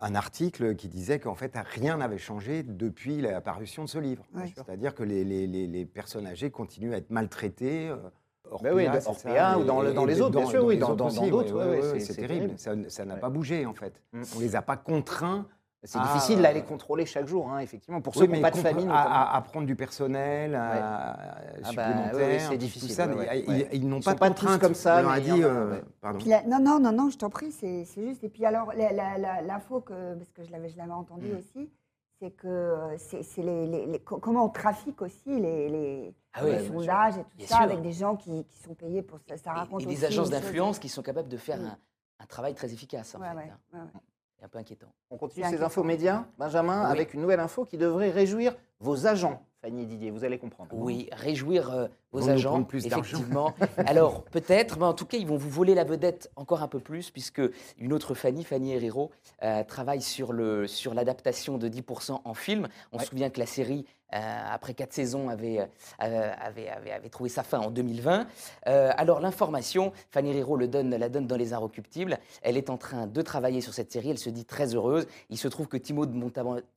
un 0.00 0.14
article 0.14 0.76
qui 0.76 0.88
disait 0.88 1.18
qu'en 1.18 1.34
fait, 1.34 1.52
rien 1.56 1.96
n'avait 1.96 2.18
changé 2.18 2.62
depuis 2.62 3.20
la 3.22 3.40
parution 3.40 3.84
de 3.84 3.88
ce 3.88 3.98
livre. 3.98 4.24
Ouais. 4.34 4.52
C'est-à-dire 4.54 4.94
que 4.94 5.02
les, 5.02 5.24
les- 5.24 5.46
les- 5.46 5.66
les 5.66 5.84
personnes 5.86 6.26
âgées 6.26 6.50
continuent 6.50 6.92
à 6.92 6.98
être 6.98 7.10
maltraitées. 7.10 7.94
Euh, 8.52 8.56
Ben 8.62 8.74
oui, 8.74 8.86
de 8.88 8.92
c'est 8.94 9.00
ça, 9.00 9.10
Orpea 9.10 9.58
ou 9.58 9.64
dans 9.64 9.82
et- 9.84 9.92
dans 9.92 10.04
les 10.04 10.20
autres, 10.20 10.36
bien 10.38 10.46
sûr, 10.46 10.64
oui, 10.64 10.78
dans- 10.78 10.88
autres 10.90 10.96
dans- 10.96 11.08
dans 11.12 11.26
d'autres, 11.28 11.52
ouais, 11.54 11.64
ouais, 11.64 11.70
ouais, 11.70 11.80
ouais, 11.86 11.92
ouais, 11.92 12.00
c'est- 12.00 12.14
terrible. 12.14 12.54
terrible. 12.56 12.90
Ça 12.90 13.04
n'a 13.04 13.14
Ouais. 13.14 13.20
pas 13.20 13.28
bougé, 13.30 13.66
en 13.66 13.74
fait. 13.74 14.00
Mm. 14.12 14.22
On 14.36 14.40
les 14.40 14.56
a 14.56 14.62
pas 14.62 14.76
contraints 14.76 15.46
C'est 15.84 15.98
Ah, 16.02 16.10
difficile 16.14 16.40
euh, 16.40 16.42
d'aller 16.42 16.62
contrôler 16.62 17.06
chaque 17.06 17.28
jour, 17.28 17.48
hein, 17.48 17.60
effectivement. 17.60 18.00
Pour 18.00 18.14
ceux 18.14 18.22
Oui, 18.22 18.26
qui 18.26 18.32
n'ont 18.32 18.38
mais 18.38 18.42
pas 18.42 18.50
de 18.50 18.56
famille, 18.56 18.86
à, 18.86 18.88
notamment. 18.88 19.14
à- 19.14 19.36
à 19.36 19.40
prendre 19.42 19.66
du 19.66 19.76
personnel, 19.76 20.56
à, 20.56 20.72
Ah 20.72 21.16
bah, 21.62 21.68
supplémentaire, 21.68 22.12
oui, 22.14 22.22
oui, 22.26 22.40
c'est 22.40 22.48
tout 22.48 22.56
difficile, 22.56 22.90
ça, 22.90 23.06
ouais, 23.06 23.14
mais 23.14 23.28
ouais, 23.28 23.44
ils, 23.46 23.48
ouais. 23.50 23.68
ils 23.72 23.88
n'ont 23.88 24.00
pas 24.00 24.14
de 24.14 24.18
contraintes. 24.18 24.60
comme 24.60 24.74
ça, 24.74 25.02
On 25.04 25.08
a 25.10 25.20
dit, 25.20 25.30
euh, 25.44 25.76
la- 26.26 26.42
non, 26.42 26.58
non, 26.60 26.80
non, 26.80 26.90
non, 26.90 27.08
je 27.10 27.18
t'en 27.18 27.30
prie, 27.30 27.52
c'est 27.52 27.84
juste. 27.96 28.24
Et 28.24 28.28
puis 28.28 28.44
alors, 28.44 28.72
l'info, 29.46 29.80
que, 29.80 30.14
parce 30.14 30.32
que 30.32 30.42
je 30.44 30.50
l'avais 30.50 30.68
je 30.70 30.76
l'avais 30.76 30.90
entendu 30.92 31.28
Mm. 31.32 31.38
aussi, 31.38 31.70
c'est 32.20 32.30
que 32.30 32.48
euh, 32.48 32.96
c'est 32.98 33.22
comment 34.04 34.46
on 34.46 34.48
trafique 34.48 35.02
aussi 35.02 35.28
les, 35.38 35.68
les, 35.68 36.14
Ah 36.38 36.44
oui, 36.44 36.64
sûr. 36.64 36.66
sondages 36.74 37.16
et 37.18 37.22
tout 37.24 37.36
Bien 37.36 37.46
ça, 37.46 37.54
sûr. 37.56 37.64
avec 37.64 37.82
des 37.82 37.92
gens 37.92 38.16
qui, 38.16 38.44
qui 38.44 38.58
sont 38.58 38.74
payés 38.74 39.02
pour 39.02 39.18
ça. 39.26 39.36
Ça 39.36 39.50
Et- 39.50 39.58
raconte 39.58 39.82
et, 39.82 39.86
des 39.86 40.04
agences 40.04 40.30
d'influence 40.30 40.78
qui 40.78 40.88
sont 40.88 41.02
capables 41.02 41.28
de 41.28 41.36
faire 41.36 41.58
un, 41.60 41.78
un 42.18 42.26
travail 42.26 42.54
très 42.54 42.72
efficace, 42.72 43.14
en 43.14 43.20
Ouais, 43.20 43.28
fait. 43.30 43.36
ouais, 43.36 43.50
hein. 43.50 43.58
ouais, 43.72 43.80
ouais. 43.80 44.00
C'est 44.38 44.44
un 44.44 44.48
peu 44.48 44.58
inquiétant. 44.58 44.88
On 45.10 45.16
continue 45.16 45.44
ces 45.44 45.48
inquiétant. 45.48 45.66
infos 45.66 45.82
médias, 45.82 46.26
Benjamin, 46.36 46.84
Oui. 46.84 46.90
avec 46.90 47.14
une 47.14 47.22
nouvelle 47.22 47.40
info 47.40 47.64
qui 47.64 47.78
devrait 47.78 48.10
réjouir 48.10 48.54
vos 48.80 49.06
agents, 49.06 49.42
Fanny 49.62 49.82
et 49.82 49.86
Didier. 49.86 50.10
Vous 50.10 50.24
allez 50.24 50.38
comprendre. 50.38 50.70
Oui, 50.74 51.08
réjouir 51.12 51.70
euh, 51.70 51.88
Nous 52.20 52.30
agents, 52.30 52.62
plus 52.64 52.86
effectivement. 52.86 53.52
Alors, 53.78 54.22
peut-être, 54.24 54.78
mais 54.78 54.84
en 54.86 54.94
tout 54.94 55.06
cas, 55.06 55.16
ils 55.18 55.26
vont 55.26 55.36
vous 55.36 55.50
voler 55.50 55.74
la 55.74 55.84
vedette 55.84 56.30
encore 56.36 56.62
un 56.62 56.68
peu 56.68 56.80
plus, 56.80 57.10
puisque 57.10 57.42
une 57.78 57.92
autre 57.92 58.14
Fanny, 58.14 58.44
Fanny 58.44 58.72
Herrero, 58.74 59.10
euh, 59.42 59.62
travaille 59.64 60.02
sur 60.02 60.32
le 60.32 60.66
sur 60.66 60.94
l'adaptation 60.94 61.58
de 61.58 61.68
10% 61.68 62.20
en 62.24 62.34
film. 62.34 62.68
On 62.92 62.96
Ouais. 62.98 63.02
se 63.04 63.10
souvient 63.10 63.30
que 63.30 63.40
la 63.40 63.46
série, 63.46 63.84
euh, 64.14 64.18
après 64.50 64.72
quatre 64.74 64.92
saisons, 64.92 65.28
avait, 65.28 65.58
euh, 65.60 65.64
avait, 66.38 66.68
avait, 66.68 66.92
avait 66.92 67.08
trouvé 67.08 67.28
sa 67.28 67.42
fin 67.42 67.58
en 67.58 67.70
2020. 67.70 68.26
Euh, 68.68 68.90
alors, 68.96 69.20
l'information, 69.20 69.92
Fanny 70.10 70.30
Herrero 70.30 70.56
le 70.56 70.68
donne, 70.68 70.94
la 70.94 71.08
donne 71.08 71.26
dans 71.26 71.36
Les 71.36 71.52
Inrecuptibles. 71.52 72.18
Elle 72.42 72.56
est 72.56 72.70
en 72.70 72.76
train 72.76 73.06
de 73.06 73.22
travailler 73.22 73.60
sur 73.60 73.74
cette 73.74 73.90
série, 73.92 74.10
elle 74.10 74.18
se 74.18 74.30
dit 74.30 74.44
très 74.44 74.74
heureuse. 74.74 75.06
Il 75.30 75.38
se 75.38 75.48
trouve 75.48 75.66
que 75.66 75.76
Thibaut 75.76 76.06
de, 76.06 76.14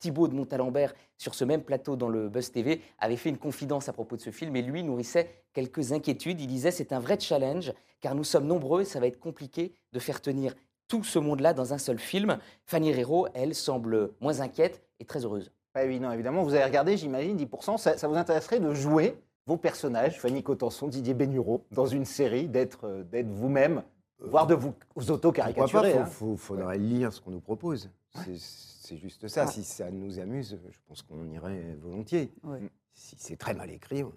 Thibaut 0.00 0.28
de 0.28 0.34
Montalembert, 0.34 0.92
sur 1.18 1.34
ce 1.34 1.44
même 1.44 1.62
plateau 1.62 1.96
dans 1.96 2.08
le 2.08 2.28
Buzz 2.28 2.50
TV, 2.50 2.80
avait 2.98 3.16
fait 3.16 3.28
une 3.28 3.38
confidence 3.38 3.88
à 3.88 3.92
propos 3.92 4.16
de 4.16 4.22
ce 4.22 4.30
film 4.30 4.56
et 4.56 4.62
lui 4.62 4.82
nourrissait 4.82 5.29
quelques 5.52 5.92
inquiétudes. 5.92 6.40
Il 6.40 6.46
disait 6.46 6.70
c'est 6.70 6.92
un 6.92 7.00
vrai 7.00 7.18
challenge 7.18 7.72
car 8.00 8.14
nous 8.14 8.24
sommes 8.24 8.46
nombreux, 8.46 8.84
ça 8.84 9.00
va 9.00 9.06
être 9.06 9.18
compliqué 9.18 9.74
de 9.92 9.98
faire 9.98 10.20
tenir 10.20 10.54
tout 10.88 11.04
ce 11.04 11.18
monde-là 11.18 11.52
dans 11.54 11.72
un 11.72 11.78
seul 11.78 11.98
film. 11.98 12.38
Fanny 12.66 12.90
Herrero, 12.90 13.28
elle, 13.34 13.54
semble 13.54 14.10
moins 14.20 14.40
inquiète 14.40 14.82
et 14.98 15.04
très 15.04 15.24
heureuse. 15.24 15.52
Pas 15.72 15.84
évident, 15.84 16.10
évidemment. 16.10 16.42
Vous 16.42 16.54
avez 16.54 16.64
regardé, 16.64 16.96
j'imagine, 16.96 17.36
10%. 17.36 17.78
Ça, 17.78 17.96
ça 17.96 18.08
vous 18.08 18.16
intéresserait 18.16 18.58
de 18.58 18.74
jouer 18.74 19.14
vos 19.46 19.56
personnages, 19.56 20.18
Fanny 20.20 20.42
Cotenson, 20.42 20.88
Didier 20.88 21.14
Bénureau, 21.14 21.64
dans 21.70 21.86
une 21.86 22.04
série, 22.04 22.48
d'être 22.48 22.84
euh, 22.86 23.02
d'être 23.04 23.28
vous-même, 23.30 23.82
voire 24.18 24.46
de 24.46 24.54
vous, 24.54 24.68
vous 24.68 24.74
Pourquoi 24.94 25.14
auto-caricaturer. 25.14 25.92
pas 25.94 26.00
hein. 26.00 26.08
Il 26.32 26.36
faudrait 26.36 26.78
lire 26.78 27.12
ce 27.12 27.20
qu'on 27.20 27.30
nous 27.30 27.40
propose. 27.40 27.90
C'est- 28.24 28.38
C'est 28.38 28.96
juste 28.96 29.28
ça. 29.28 29.46
Si 29.46 29.62
ça 29.62 29.90
nous 29.90 30.18
amuse, 30.18 30.58
je 30.68 30.78
pense 30.88 31.02
qu'on 31.02 31.30
irait 31.30 31.76
volontiers. 31.80 32.32
Ouais. 32.42 32.60
Si 32.92 33.14
c'est 33.18 33.36
très 33.36 33.54
mal 33.54 33.70
écrit, 33.70 34.02
on 34.02 34.12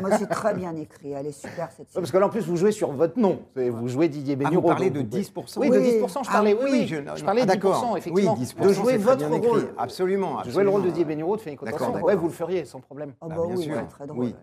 Moi, 0.00 0.16
c'est 0.18 0.26
très 0.28 0.54
bien 0.54 0.74
écrit. 0.76 1.12
Elle 1.12 1.26
est 1.26 1.32
super, 1.32 1.70
cette 1.70 1.88
série. 1.90 2.02
parce 2.02 2.10
que 2.10 2.16
là, 2.18 2.26
en 2.26 2.30
plus, 2.30 2.46
vous 2.46 2.56
jouez 2.56 2.72
sur 2.72 2.92
votre 2.92 3.18
nom. 3.18 3.40
Vous 3.56 3.88
jouez 3.88 4.08
Didier 4.08 4.34
Ah, 4.34 4.44
Bénureau. 4.44 4.62
vous 4.62 4.68
parlez 4.68 4.90
de 4.90 4.98
vous 5.00 5.04
pouvez- 5.04 5.22
10% 5.22 5.60
Oui, 5.60 5.70
de 5.70 5.78
Oui. 5.78 5.84
10%, 6.00 6.22
je 6.22 6.28
Ah 6.28 6.32
parlais, 6.32 6.52
oui, 6.54 6.60
oui, 6.64 6.70
oui. 6.72 6.86
je- 6.86 6.96
Je, 7.16 7.24
parlais 7.24 7.42
ah, 7.42 7.46
de 7.46 7.50
d'accord. 7.50 7.74
10%, 7.82 7.96
effectivement. 7.96 8.32
Oui, 8.34 8.38
10%, 8.38 8.64
de 8.68 8.72
jouer 8.72 8.96
votre 8.96 9.26
rôle. 9.28 9.68
Absolument. 9.78 10.42
De 10.42 10.50
jouer 10.50 10.62
le 10.64 10.70
rôle 10.70 10.82
de 10.82 10.88
absolument. 10.88 10.92
Didier 10.92 11.04
Bénureau, 11.04 11.36
de 11.36 11.42
d'accord. 11.64 12.02
Ouais, 12.02 12.14
vous 12.16 12.26
le 12.26 12.32
feriez, 12.32 12.64
sans 12.64 12.80
problème. 12.80 13.12
Oh, 13.20 13.26
Ah, 13.30 13.34
bah 13.34 13.42
bien 13.46 13.56
oui, 13.56 13.62
sûr. 13.64 13.74
ouais, 13.76 13.86
très 13.86 14.06
drôle. 14.06 14.18
Oui. 14.18 14.26
ouais. 14.28 14.34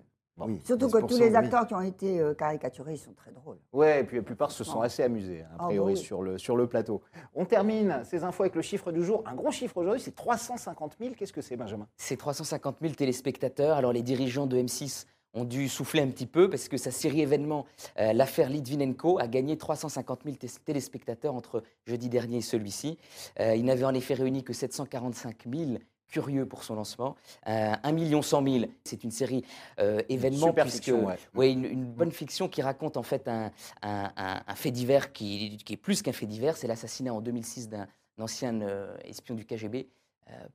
Oui, 0.48 0.60
Surtout 0.66 0.88
que 0.90 0.98
tous 0.98 1.06
10%, 1.10 1.20
les 1.20 1.30
oui. 1.30 1.36
acteurs 1.36 1.68
qui 1.68 1.76
ont 1.76 1.82
été 1.82 2.20
euh, 2.20 2.34
caricaturés, 2.34 2.94
ils 2.94 2.98
sont 2.98 3.14
très 3.14 3.32
drôles. 3.32 3.60
Ouais, 3.72 4.00
et 4.00 4.04
puis 4.04 4.18
la 4.18 4.24
plupart 4.24 4.50
se 4.50 4.64
sont 4.64 4.82
assez 4.82 5.04
amusés, 5.04 5.42
a 5.44 5.46
Ah, 5.60 5.64
priori, 5.66 5.94
bah 5.94 6.00
oui. 6.00 6.04
sur, 6.04 6.24
le, 6.24 6.40
sur 6.40 6.56
le 6.58 6.66
plateau. 6.66 7.04
On 7.36 7.46
termine 7.46 8.00
ces 8.04 8.24
infos 8.24 8.42
avec 8.42 8.56
le 8.56 8.64
chiffre 8.64 8.92
du 8.92 9.04
jour. 9.06 9.24
Un 9.28 9.36
gros 9.36 9.52
chiffre 9.52 9.78
aujourd'hui, 9.78 10.02
c'est 10.02 10.16
350 10.16 10.96
000. 11.00 11.14
Qu'est-ce 11.16 11.34
que 11.34 11.42
c'est, 11.42 11.56
Benjamin? 11.56 11.86
C'est 11.98 12.18
350 12.18 12.78
000 12.82 12.96
téléspectateurs. 12.96 13.78
Alors 13.78 13.94
les 13.94 14.02
dirigeants 14.02 14.48
de 14.48 14.58
M6 14.58 15.06
ont 15.34 15.46
dû 15.46 15.68
souffler 15.70 16.02
un 16.02 16.08
petit 16.08 16.26
peu 16.28 16.50
parce 16.50 16.68
que 16.68 16.78
sa 16.78 16.92
série 16.92 17.22
événement, 17.22 17.66
euh, 18.00 18.14
l'affaire 18.14 18.50
Litvinenko, 18.50 19.20
a 19.20 19.28
gagné 19.28 19.58
350 19.58 20.22
000 20.26 20.36
té- 20.38 20.48
téléspectateurs 20.64 21.34
entre 21.36 21.64
jeudi 21.86 22.10
dernier 22.10 22.38
et 22.38 22.42
celui-ci. 22.42 22.98
Euh, 23.40 23.56
il 23.56 23.66
n'avait 23.66 23.86
en 23.86 23.94
effet 23.94 24.14
réuni 24.14 24.44
que 24.44 24.54
745 24.54 25.36
000 25.52 25.72
curieux 26.08 26.46
pour 26.46 26.64
son 26.64 26.76
lancement. 26.76 27.16
Euh, 27.48 27.72
1 27.82 27.92
million 27.92 28.22
100 28.22 28.44
000, 28.48 28.66
c'est 28.84 29.04
une 29.04 29.10
série 29.10 29.44
euh, 29.80 30.02
événement 30.10 30.48
Super 30.48 30.66
puisque 30.66 30.84
fiction, 30.84 31.06
ouais. 31.08 31.18
ouais, 31.34 31.52
une, 31.52 31.66
une 31.66 31.86
bonne 31.86 32.12
fiction 32.12 32.48
qui 32.48 32.62
raconte 32.62 32.98
en 32.98 33.04
fait 33.04 33.28
un, 33.28 33.52
un- 33.82 34.12
un- 34.16 34.42
un 34.46 34.56
fait 34.56 34.70
divers 34.70 35.12
qui, 35.12 35.58
qui 35.66 35.74
est 35.74 35.78
plus 35.78 36.04
qu'un 36.04 36.12
fait 36.14 36.28
divers. 36.28 36.56
C'est 36.58 36.68
l'assassinat 36.68 37.12
en 37.14 37.22
2006 37.22 37.70
d'un 37.70 37.88
ancien 38.20 38.62
euh, 38.62 38.96
espion 39.06 39.34
du 39.34 39.44
KGB 39.46 39.88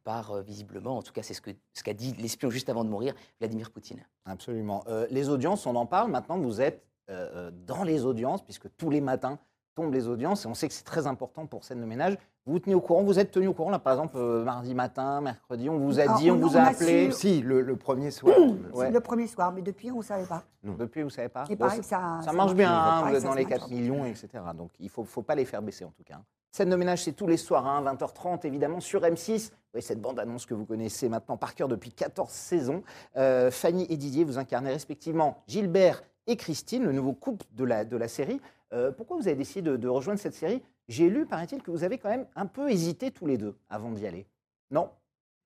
par 0.04 0.32
euh, 0.32 0.42
visiblement, 0.42 0.96
en 0.98 1.02
tout 1.02 1.12
cas 1.12 1.22
c'est 1.22 1.34
ce 1.34 1.40
qu'a 1.42 1.52
ce 1.72 1.82
qu'a 1.82 1.94
dit 1.94 2.14
l'espion 2.18 2.50
juste 2.50 2.68
avant 2.68 2.84
de 2.84 2.90
mourir, 2.90 3.14
Vladimir 3.40 3.70
Poutine. 3.70 4.00
Absolument. 4.24 4.82
Euh, 4.88 5.06
les 5.10 5.28
audiences, 5.28 5.66
on 5.66 5.76
en 5.76 5.86
parle. 5.86 6.10
Maintenant, 6.10 6.38
vous 6.38 6.60
êtes 6.60 6.82
euh, 7.10 7.28
euh, 7.34 7.50
dans 7.66 7.82
les 7.84 8.04
audiences, 8.04 8.42
puisque 8.42 8.68
tous 8.76 8.90
les 8.90 9.00
matins 9.00 9.38
tombent 9.74 9.92
les 9.94 10.08
audiences, 10.08 10.44
et 10.44 10.48
on 10.48 10.54
sait 10.54 10.68
que 10.68 10.74
c'est 10.74 10.84
très 10.84 11.06
important 11.06 11.46
pour 11.46 11.64
scène 11.64 11.80
de 11.80 11.86
ménage. 11.86 12.16
Vous 12.46 12.54
vous 12.54 12.58
tenez 12.60 12.74
au 12.74 12.80
courant, 12.80 13.02
vous 13.04 13.18
êtes 13.18 13.30
tenu 13.30 13.46
au 13.46 13.52
courant, 13.54 13.70
là, 13.70 13.78
par 13.78 13.92
exemple, 13.92 14.16
euh, 14.16 14.42
mardi 14.42 14.74
matin, 14.74 15.20
mercredi, 15.20 15.68
on 15.68 15.78
vous 15.78 16.00
a 16.00 16.04
Ah, 16.08 16.16
dit, 16.18 16.30
on, 16.30 16.34
on- 16.34 16.38
vous 16.38 16.56
a 16.56 16.60
a 16.62 16.68
appelé. 16.70 17.10
su- 17.12 17.18
Si, 17.18 17.40
le, 17.42 17.60
le 17.60 17.76
premier 17.76 18.10
soir. 18.10 18.34
Ouais. 18.72 18.90
Le 18.90 19.00
premier 19.00 19.26
soir, 19.26 19.52
mais 19.52 19.60
depuis, 19.62 19.90
on 19.92 19.98
ne 19.98 20.02
savait 20.02 20.26
pas. 20.26 20.42
Depuis, 20.64 21.02
vous 21.02 21.10
savez 21.10 21.28
pas 21.28 21.44
Bon, 21.44 21.68
que 21.68 21.82
ça, 21.84 22.20
Ça 22.24 22.32
marche 22.32 22.54
bien, 22.54 22.72
hein, 22.72 23.02
vous 23.08 23.14
êtes 23.14 23.20
ça 23.22 23.28
dans 23.28 23.34
les 23.34 23.42
marche 23.44 23.54
4 23.60 23.68
bien. 23.68 23.78
millions, 23.78 24.04
etc. 24.06 24.28
Donc 24.56 24.70
il 24.80 24.86
ne 24.86 24.90
faut, 24.90 25.04
faut 25.04 25.22
pas 25.22 25.34
les 25.34 25.44
faire 25.44 25.60
baisser 25.62 25.84
en 25.84 25.90
tout 25.90 26.02
cas. 26.04 26.20
Scène 26.50 26.70
de 26.70 26.76
ménage, 26.76 27.04
c'est 27.04 27.12
tous 27.12 27.26
les 27.26 27.36
soirs, 27.36 27.66
hein, 27.66 27.82
20h30 27.84 28.46
évidemment, 28.46 28.80
sur 28.80 29.02
M6. 29.02 29.52
Oui, 29.74 29.82
cette 29.82 30.00
bande-annonce 30.00 30.46
que 30.46 30.54
vous 30.54 30.64
connaissez 30.64 31.08
maintenant 31.08 31.36
par 31.36 31.54
cœur 31.54 31.68
depuis 31.68 31.92
14 31.92 32.30
saisons. 32.30 32.82
Euh, 33.16 33.50
Fanny 33.50 33.86
et 33.90 33.96
Didier, 33.96 34.24
vous 34.24 34.38
incarnez 34.38 34.70
respectivement 34.70 35.42
Gilbert 35.46 36.02
et 36.26 36.36
Christine, 36.36 36.84
le 36.84 36.92
nouveau 36.92 37.12
couple 37.12 37.46
de 37.52 37.64
la, 37.64 37.84
de 37.84 37.96
la 37.96 38.08
série. 38.08 38.40
Euh, 38.72 38.92
pourquoi 38.92 39.16
vous 39.16 39.28
avez 39.28 39.36
décidé 39.36 39.76
de 39.76 39.88
rejoindre 39.88 40.20
cette 40.20 40.34
série? 40.34 40.62
J'ai 40.88 41.10
lu, 41.10 41.26
paraît-il, 41.26 41.62
que 41.62 41.70
vous 41.70 41.84
avez 41.84 41.98
quand 41.98 42.08
même 42.08 42.26
un 42.34 42.46
peu 42.46 42.70
hésité 42.70 43.10
tous 43.10 43.26
les 43.26 43.36
deux 43.36 43.54
avant 43.68 43.90
d'y 43.90 44.06
aller. 44.06 44.26
Non? 44.70 44.90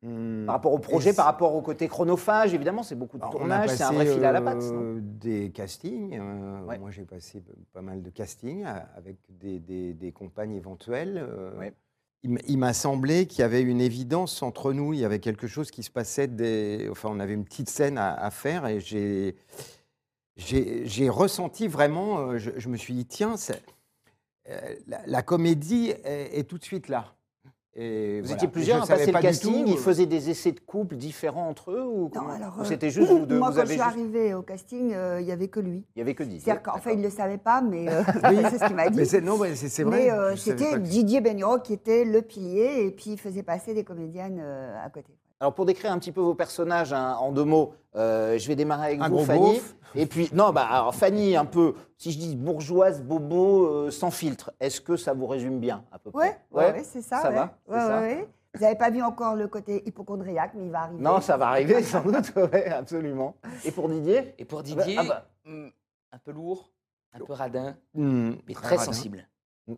Hmm. 0.05 0.47
Par 0.47 0.57
rapport 0.57 0.73
au 0.73 0.81
projet, 0.81 1.11
Et 1.11 1.13
par 1.13 1.27
rapport 1.27 1.55
au 1.55 1.63
côté 1.63 1.87
chronophage, 1.87 2.53
évidemment, 2.55 2.83
c'est 2.83 2.97
beaucoup 2.97 3.19
de 3.19 3.23
tournage, 3.31 3.71
c'est 3.71 3.85
un 3.85 3.93
vrai 3.93 4.05
fil 4.07 4.25
à 4.25 4.33
la 4.33 4.43
patte. 4.43 4.61
euh, 4.63 4.99
des 5.01 5.51
castings. 5.53 6.19
euh, 6.19 6.65
Ouais. 6.67 6.77
Moi, 6.79 6.91
j'ai 6.91 7.05
passé 7.05 7.41
pas 7.73 7.83
mal 7.83 8.03
de 8.03 8.11
castings 8.11 8.65
euh, 8.67 8.79
avec 8.97 9.19
des, 9.29 9.61
des- 9.61 9.95
des 9.95 10.11
compagnes 10.11 10.55
éventuelles. 10.55 11.25
euh, 11.25 11.57
Ouais. 11.57 11.73
il 12.25 12.59
m'a 12.59 12.73
semblé 12.73 13.27
qu'il 13.27 13.41
y 13.41 13.43
avait 13.45 13.63
une 13.63 13.81
évidence 13.81 14.43
entre 14.43 14.73
nous. 14.73 14.93
Il 14.93 14.99
y 14.99 15.05
avait 15.05 15.21
quelque 15.21 15.47
chose 15.47 15.71
qui 15.71 15.85
se 15.85 15.91
passait. 15.91 16.27
Des... 16.27 16.89
Enfin, 16.91 17.09
on 17.13 17.21
avait 17.21 17.35
une 17.35 17.45
petite 17.45 17.71
scène 17.71 17.97
à, 17.97 18.13
à 18.13 18.31
faire 18.33 18.67
et 18.67 18.81
j'ai, 18.81 19.37
ressenti 21.11 21.69
vraiment. 21.69 22.39
Je, 22.39 22.51
je 22.57 22.69
me 22.69 22.77
suis 22.77 22.95
dit, 22.95 23.07
tiens, 23.07 23.37
la, 24.89 24.99
la 25.07 25.23
comédie 25.23 25.91
est, 26.05 26.39
est 26.41 26.45
tout 26.45 26.59
de 26.59 26.65
suite 26.65 26.89
là. 26.89 27.15
Et 27.75 28.21
Vous 28.21 28.27
voilà. 28.27 28.35
étiez 28.37 28.49
plusieurs 28.49 28.83
à 28.83 28.87
passer 28.87 29.11
le 29.13 29.19
casting, 29.19 29.65
tout, 29.65 29.71
ils 29.71 29.75
euh, 29.75 29.81
faisaient 29.81 30.05
des 30.05 30.29
essais 30.29 30.53
de 30.53 30.61
couple 30.61 30.97
différents 30.97 31.49
entre 31.49 31.71
eux 31.71 31.83
ou, 31.83 32.11
comment 32.11 32.29
alors, 32.29 32.55
Ou 32.59 32.61
euh, 32.61 32.65
c'était 32.65 32.91
juste 32.91 33.11
vous 33.11 33.25
deux 33.25 33.39
Moi, 33.39 33.49
vous 33.49 33.55
quand 33.57 33.61
avez 33.63 33.69
je 33.69 33.81
suis 33.81 33.83
juste- 33.83 33.97
arrivée 33.99 34.35
au 34.35 34.43
casting, 34.43 34.93
euh, 34.93 35.21
il 35.21 35.25
n'y 35.25 35.33
avait 35.33 35.49
que 35.49 35.59
lui. 35.61 35.83
Il 35.97 36.01
y 36.01 36.03
avait 36.03 36.15
que 36.15 36.23
10. 36.23 36.41
C'est-à-dire 36.41 36.63
qu'enfin, 36.63 36.91
il 36.91 36.99
ne 36.99 37.05
le 37.05 37.11
savait 37.11 37.39
pas, 37.39 37.63
mais 37.63 37.89
euh, 37.89 38.03
c'est 38.51 38.59
ce 38.59 38.67
qu'il 38.67 38.77
m'a 38.77 38.91
dit. 38.91 38.99
Mais 38.99 39.05
c'est, 39.07 39.23
non, 39.23 39.39
mais 39.39 39.55
c'est, 39.55 39.71
c'est 39.71 39.85
vrai. 39.85 40.05
Mais 40.05 40.11
euh, 40.11 40.37
c'était 40.37 40.79
Didier 40.79 41.23
Bénureau 41.23 41.61
qui 41.61 41.73
était 41.73 42.05
le 42.05 42.21
pilier 42.21 42.85
et 42.85 42.91
puis 42.91 43.13
il 43.13 43.19
faisait 43.19 43.43
passer 43.43 43.73
des 43.73 43.85
comédiennes 43.85 44.39
euh, 44.43 44.77
à 44.85 44.91
côté. 44.91 45.15
Alors 45.43 45.55
pour 45.55 45.67
décrire 45.67 45.91
un 45.91 45.99
petit 45.99 46.13
peu 46.13 46.21
vos 46.21 46.37
personnages 46.37 46.93
hein, 46.93 47.17
en 47.19 47.33
deux 47.33 47.43
mots, 47.43 47.75
euh, 47.97 48.39
je 48.39 48.47
vais 48.47 48.55
démarrer 48.55 48.87
avec 48.87 49.01
Un 49.01 49.09
vous, 49.09 49.17
gros 49.17 49.25
Fanny. 49.25 49.41
beauf. 49.55 49.75
Et 49.97 50.07
puis 50.07 50.31
non, 50.33 50.53
bah 50.53 50.65
alors 50.71 50.95
Fanny 50.95 51.35
un 51.37 51.45
peu, 51.45 51.75
si 51.99 52.13
je 52.13 52.19
dis 52.19 52.37
bourgeoise, 52.37 53.03
bobo, 53.03 53.67
euh, 53.67 53.91
sans 53.91 54.13
filtre, 54.13 54.53
est-ce 54.61 54.81
que 54.81 54.97
ça 54.97 55.15
vous 55.15 55.27
résume 55.27 55.59
bien 55.59 55.85
à 55.91 55.99
peu 55.99 56.11
Ouais, 56.15 56.39
près 56.53 56.67
ouais, 56.67 56.73
ouais, 56.79 56.85
c'est 56.85 57.03
ça. 57.03 57.23
Ça 57.23 57.31
ouais. 57.31 57.35
va, 57.35 57.59
ça. 57.69 58.03
Vous 58.55 58.61
n'avez 58.61 58.77
pas 58.77 58.91
vu 58.91 59.03
encore 59.03 59.35
le 59.35 59.49
côté 59.49 59.83
hypochondriaque, 59.85 60.53
mais 60.55 60.67
il 60.67 60.71
va 60.71 60.83
arriver. 60.83 61.03
Non, 61.03 61.21
ça 61.21 61.37
va 61.37 61.49
arriver 61.49 61.83
sans 61.83 62.03
doute, 62.05 62.33
ouais, 62.37 62.67
absolument. 62.69 63.35
Et 63.65 63.73
pour 63.73 63.89
Didier? 63.89 64.35
Et 64.39 64.45
pour 64.45 64.63
Didier, 64.63 64.95
ah 64.97 65.03
bah. 65.09 65.27
hmm, 65.45 65.67
un 66.13 66.19
peu 66.19 66.31
lourd, 66.31 66.71
un 67.15 67.19
peu 67.19 67.33
radin, 67.33 67.75
Hmm, 67.95 68.35
mais 68.47 68.55
très 68.55 68.63
très 68.63 68.77
radin. 68.77 68.93
sensible. 68.93 69.27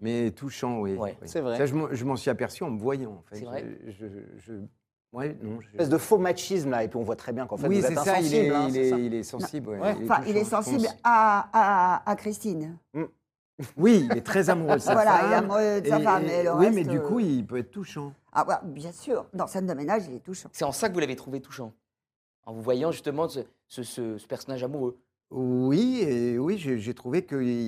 Mais 0.02 0.30
touchant, 0.32 0.80
oui. 0.80 0.92
Ouais. 0.94 1.16
oui. 1.22 1.26
C'est 1.28 1.40
vrai. 1.40 1.56
Ça, 1.56 1.64
je 1.64 1.72
m'en- 1.74 1.88
je 1.90 2.04
m'en 2.04 2.16
suis 2.16 2.28
aperçu 2.30 2.64
en 2.64 2.70
me 2.70 2.78
voyant, 2.78 3.12
en 3.12 3.22
fait. 3.22 3.36
C'est 3.36 3.44
vrai 3.46 3.64
Je, 3.86 4.06
je- 4.06 4.38
je- 4.38 4.52
ouais, 5.14 5.36
non. 5.42 5.60
je- 5.60 5.68
espèce 5.68 5.88
de 5.88 5.98
faux 5.98 6.18
machisme 6.18 6.70
là, 6.70 6.84
et 6.84 6.88
puis 6.88 6.96
on 6.98 7.02
voit 7.02 7.16
très 7.16 7.32
bien 7.32 7.46
qu'en 7.46 7.56
fait 7.56 7.68
oui, 7.68 7.80
vous 7.80 7.86
c'est 7.86 7.92
êtes 7.92 7.98
ça, 8.00 8.20
il 8.20 8.26
insensible. 8.26 8.44
est, 8.46 8.50
hein, 8.50 8.64
il 8.68 8.72
c'est 8.74 8.80
est- 8.80 8.90
ça 8.90 8.98
il 8.98 9.14
est 9.14 9.22
sensible. 9.22 9.68
ouais, 9.70 9.80
Ouais. 9.80 9.96
Enfin, 10.04 10.22
il 10.26 10.36
est 10.36 10.44
sensible 10.44 10.86
à, 11.02 11.48
à, 11.52 12.10
à 12.10 12.16
Christine. 12.16 12.76
Oui, 13.76 14.08
il 14.10 14.18
est 14.18 14.22
très 14.22 14.50
amoureux 14.50 14.74
de 14.74 14.80
sa 14.80 14.94
Voilà, 14.94 15.12
femme. 15.12 15.26
il 15.28 15.32
est 15.32 15.36
amoureux 15.36 15.80
de 15.80 15.88
sa 15.88 16.00
et- 16.00 16.02
femme, 16.02 16.22
et- 16.24 16.26
mais 16.26 16.42
le 16.42 16.52
oui, 16.54 16.64
reste, 16.66 16.74
mais 16.74 16.84
du 16.84 16.98
euh, 16.98 17.00
coup, 17.06 17.20
il 17.20 17.46
peut 17.46 17.58
être 17.58 17.70
touchant. 17.70 18.12
Ah, 18.32 18.44
ouais, 18.48 18.54
bien 18.64 18.90
sûr, 18.90 19.26
dans 19.32 19.46
scène 19.46 19.66
de 19.66 19.74
ménage, 19.74 20.02
il 20.08 20.16
est 20.16 20.24
touchant. 20.24 20.48
C'est 20.52 20.64
en 20.64 20.72
ça 20.72 20.88
que 20.88 20.94
vous 20.94 20.98
l'avez 21.00 21.14
trouvé 21.14 21.40
touchant. 21.40 21.72
En 22.46 22.52
vous 22.52 22.62
voyant 22.62 22.90
justement 22.90 23.28
ce, 23.28 23.40
ce- 23.68 23.84
ce- 23.84 24.18
ce 24.18 24.26
personnage 24.26 24.64
amoureux. 24.64 24.98
Oui, 25.30 26.00
et 26.02 26.36
oui, 26.38 26.58
j'ai 26.58 26.78
j'ai 26.78 26.94
trouvé 26.94 27.24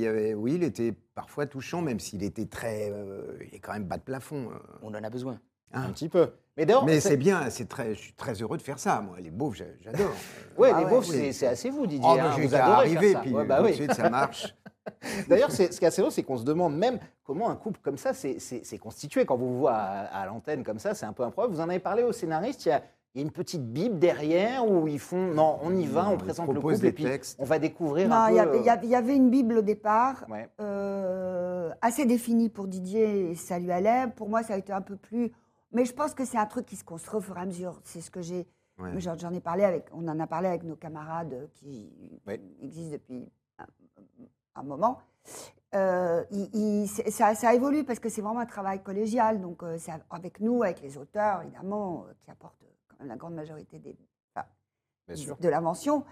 avait, 0.07 0.35
oui, 0.35 0.55
il 0.57 0.65
était 0.65 0.93
parfois 1.15 1.47
touchant, 1.47 1.83
même 1.83 2.00
s'il 2.00 2.23
était 2.25 2.47
très, 2.47 2.91
euh, 2.93 3.23
il 3.47 3.55
est 3.55 3.61
quand 3.61 3.73
même 3.73 3.85
bas 3.85 3.97
de 3.97 4.03
plafond. 4.03 4.50
euh, 4.50 4.59
On 4.83 4.88
en 4.88 5.03
a 5.03 5.09
besoin. 5.09 5.38
hein. 5.73 5.83
Un 5.85 5.91
petit 5.93 6.09
peu. 6.09 6.31
Mais 6.57 7.01
c'est- 7.01 7.17
bien, 7.17 7.51
c'est 7.51 7.69
très, 7.69 7.95
je 7.95 8.01
suis 8.01 8.13
très 8.15 8.33
heureux 8.35 8.57
de 8.57 8.63
faire 8.63 8.79
ça. 8.79 9.01
Moi, 9.03 9.17
les 9.21 9.31
beaufs, 9.31 9.57
j'a- 9.57 9.65
j'adore. 9.81 10.11
Ouais, 10.59 10.71
Ah 10.75 10.79
les 10.79 10.85
ouais. 10.87 10.91
beaufs, 10.91 11.09
Oui. 11.11 11.33
c'est- 11.35 11.47
assez 11.47 11.69
vous, 11.69 11.87
Didier. 11.87 12.09
Oh, 12.11 12.17
hein, 12.19 12.31
vous 12.39 12.49
qu'à 12.49 12.65
adorez 12.65 12.77
arriver, 12.87 13.11
faire 13.11 13.19
ça. 13.19 13.21
puis 13.21 13.35
Ouais, 13.35 13.45
bah 13.45 13.57
tout 13.59 13.63
de 13.65 13.69
oui. 13.69 13.75
suite, 13.75 13.93
ça 13.93 14.09
marche. 14.09 14.55
D'ailleurs, 15.29 15.51
c'est- 15.51 15.71
ce 15.73 15.79
qui 15.79 15.85
est 15.85 15.89
assez 15.89 16.01
drôle, 16.01 16.13
c'est 16.13 16.23
qu'on 16.23 16.39
se 16.39 16.45
demande 16.45 16.75
même 16.77 16.99
comment 17.25 17.51
un 17.51 17.57
couple 17.57 17.81
comme 17.83 17.99
ça 17.99 18.15
s'est 18.15 18.79
constitué. 18.81 19.27
Quand 19.27 19.37
vous 19.37 19.49
vous 19.49 19.59
voit 19.59 19.75
à, 19.75 20.23
à 20.23 20.27
l'antenne 20.27 20.65
comme 20.65 20.79
ça, 20.79 20.95
c'est 20.95 21.05
un 21.07 21.13
peu 21.13 21.25
improbable. 21.25 21.53
Vous 21.55 21.61
en 21.61 21.69
avez 21.69 21.79
parlé 21.81 22.03
au 22.05 22.13
scénariste, 22.13 22.65
il 22.65 22.69
y, 22.71 22.73
a, 22.73 22.83
il 23.15 23.19
y 23.21 23.23
a 23.23 23.27
une 23.27 23.33
petite 23.33 23.65
bible 23.71 23.99
derrière 23.99 24.67
où 24.67 24.89
ils 24.89 24.99
font 25.01 25.35
non, 25.35 25.59
on 25.63 25.75
y 25.77 25.87
va, 25.87 26.05
Non, 26.05 26.13
on 26.13 26.17
présente 26.17 26.49
le 26.53 26.61
couple 26.61 26.79
des 26.79 26.87
et 26.87 26.93
puis 26.93 27.05
textes. 27.05 27.37
on 27.39 27.45
va 27.45 27.59
découvrir 27.59 28.09
Non, 28.09 28.15
un 28.17 28.29
il 28.31 28.31
peu. 28.31 28.37
y, 28.37 28.41
avait- 28.41 28.51
euh, 28.57 28.61
il 28.61 28.65
y 28.65 28.71
avait- 28.71 28.87
il 28.87 28.91
y 28.91 28.95
avait 28.95 29.17
une 29.17 29.29
Bible 29.31 29.59
au 29.59 29.63
départ, 29.63 30.25
ouais. 30.31 30.49
euh, 30.61 31.71
assez 31.83 32.07
définie 32.07 32.49
pour 32.49 32.67
Didier, 32.67 33.31
et 33.31 33.35
ça 33.35 33.59
lui 33.59 33.73
allait. 33.73 34.07
Pour 34.17 34.29
moi, 34.31 34.43
ça 34.43 34.55
a 34.55 34.57
été 34.57 34.73
un 34.73 34.81
peu 34.83 34.97
plus. 34.97 35.33
Mais 35.73 35.85
je 35.85 35.93
pense 35.93 36.15
que 36.15 36.25
c'est 36.25 36.39
un 36.39 36.47
truc 36.47 36.67
qui 36.67 36.77
se 36.77 36.85
construit 36.85 37.17
au 37.19 37.21
fur 37.21 37.37
et 37.37 37.41
à 37.41 37.47
mesure. 37.47 37.81
C'est 37.85 38.01
ce 38.01 38.11
que 38.11 38.23
j'ai. 38.23 38.47
Ouais. 38.79 38.99
J'en 39.01 39.33
ai 39.33 39.41
parlé 39.41 39.65
avec. 39.65 39.87
On 39.93 40.07
en 40.07 40.21
a 40.21 40.27
parlé 40.27 40.49
avec 40.49 40.63
nos 40.63 40.77
camarades 40.77 41.49
qui 41.55 42.21
Ouais. 42.27 42.41
existent 42.61 42.93
depuis 42.93 43.31
un, 43.59 43.67
un 44.55 44.63
moment. 44.63 44.99
Euh, 45.75 46.25
il- 46.31 46.51
il- 46.55 46.89
c'est- 46.89 47.11
ça, 47.11 47.35
ça 47.35 47.53
évolue 47.55 47.85
parce 47.85 47.99
que 47.99 48.09
c'est 48.09 48.21
vraiment 48.23 48.41
un 48.41 48.47
travail 48.47 48.83
collégial. 48.83 49.41
Donc, 49.41 49.63
euh, 49.63 49.77
c'est 49.79 49.93
avec 50.11 50.41
nous, 50.41 50.63
avec 50.63 50.81
les 50.81 50.97
auteurs, 50.97 51.43
évidemment, 51.43 52.05
euh, 52.09 52.13
qui 52.23 52.31
apportent 52.31 52.63
quand 52.89 52.97
même 53.01 53.09
la 53.09 53.17
grande 53.17 53.35
majorité 53.35 53.79
des, 53.79 53.97
enfin, 54.35 54.47
de 55.09 55.49
l'invention, 55.49 56.05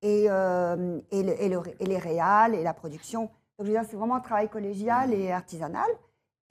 et, 0.00 0.26
euh, 0.30 1.00
et, 1.10 1.22
le- 1.22 1.40
et 1.42 1.48
le- 1.48 1.62
et 1.80 1.86
les 1.86 1.98
réals, 1.98 2.54
et 2.54 2.62
la 2.62 2.74
production. 2.74 3.22
Donc, 3.22 3.30
je 3.60 3.64
veux 3.64 3.70
dire, 3.72 3.84
c'est 3.88 3.96
vraiment 3.96 4.16
un 4.16 4.20
travail 4.20 4.48
collégial 4.48 5.12
et 5.12 5.30
artisanal. 5.30 5.88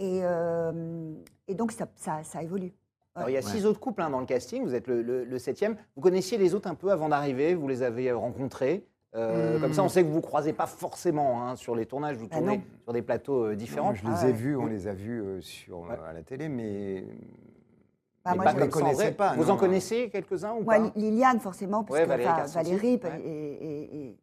Et, 0.01 0.21
euh, 0.23 1.13
et 1.47 1.53
donc, 1.53 1.71
ça, 1.71 1.85
ça, 1.95 2.23
ça 2.23 2.41
évolue. 2.41 2.73
Alors, 3.13 3.29
il 3.29 3.33
y 3.33 3.37
a 3.37 3.41
Ouais. 3.41 3.45
six 3.45 3.65
autres 3.67 3.79
couples 3.79 4.01
hein, 4.01 4.09
dans 4.09 4.19
le 4.19 4.25
casting, 4.25 4.63
vous 4.63 4.73
êtes 4.73 4.87
le, 4.87 5.03
le- 5.03 5.25
le 5.25 5.37
septième. 5.39 5.75
Vous 5.95 6.01
connaissiez 6.01 6.37
les 6.39 6.55
autres 6.55 6.67
un 6.69 6.73
peu 6.75 6.91
avant 6.91 7.07
d'arriver, 7.09 7.53
vous 7.53 7.67
les 7.67 7.83
avez 7.83 8.11
rencontrés. 8.11 8.83
Euh, 9.13 9.57
Hmm. 9.57 9.61
Comme 9.61 9.73
ça, 9.73 9.83
on 9.83 9.89
sait 9.89 10.03
que 10.03 10.07
vous 10.09 10.15
ne 10.17 10.21
croisez 10.21 10.53
pas 10.53 10.65
forcément 10.65 11.43
hein, 11.45 11.55
sur 11.57 11.75
les 11.75 11.85
tournages, 11.85 12.15
vous 12.17 12.27
Bah 12.29 12.37
tournez 12.37 12.61
sur 12.85 12.93
des 12.93 13.01
plateaux 13.01 13.43
euh, 13.47 13.55
différents. 13.55 13.89
Non, 13.89 13.93
je 13.95 14.05
les 14.05 14.11
Ah 14.23 14.29
ai 14.29 14.31
vus, 14.31 14.55
on 14.55 14.65
les 14.65 14.87
a 14.87 14.93
vus 14.93 15.21
euh, 15.21 15.41
sur, 15.41 15.81
Ouais. 15.81 15.89
euh, 15.91 16.09
à 16.09 16.13
la 16.13 16.23
télé, 16.23 16.47
mais. 16.49 17.03
Bah, 18.23 18.31
mais 18.31 18.35
moi, 18.37 18.43
pas 18.45 18.51
je- 18.51 18.57
les 18.57 18.63
en 18.63 18.69
connaissais 18.69 19.11
pas. 19.11 19.33
Vous 19.35 19.45
non. 19.45 19.51
en 19.51 19.57
connaissez 19.57 20.09
quelques-uns 20.09 20.53
ou 20.53 20.63
Moi, 20.63 20.79
pas? 20.79 20.91
Liliane, 20.95 21.39
forcément, 21.41 21.83
parce 21.83 21.99
Ouais, 21.99 22.05
que 22.05 22.53
Valérie 22.53 22.99
et, 23.25 24.17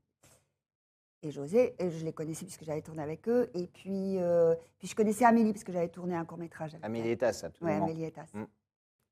et 1.22 1.30
José, 1.30 1.74
et 1.78 1.90
je 1.90 2.04
les 2.04 2.12
connaissais 2.12 2.44
puisque 2.44 2.64
j'avais 2.64 2.82
tourné 2.82 3.02
avec 3.02 3.28
eux. 3.28 3.50
Et 3.54 3.66
puis, 3.66 4.18
euh, 4.18 4.54
puis 4.78 4.88
je 4.88 4.94
connaissais 4.94 5.24
Amélie, 5.24 5.52
parce 5.52 5.64
que 5.64 5.72
j'avais 5.72 5.88
tourné 5.88 6.14
un 6.14 6.24
court-métrage. 6.24 6.74
avec 6.74 6.84
Amélie. 6.84 7.10
Etas, 7.10 7.42
absolument. 7.44 7.84
Amélie 7.84 8.04
Etas. 8.04 8.26
Mm. 8.34 8.44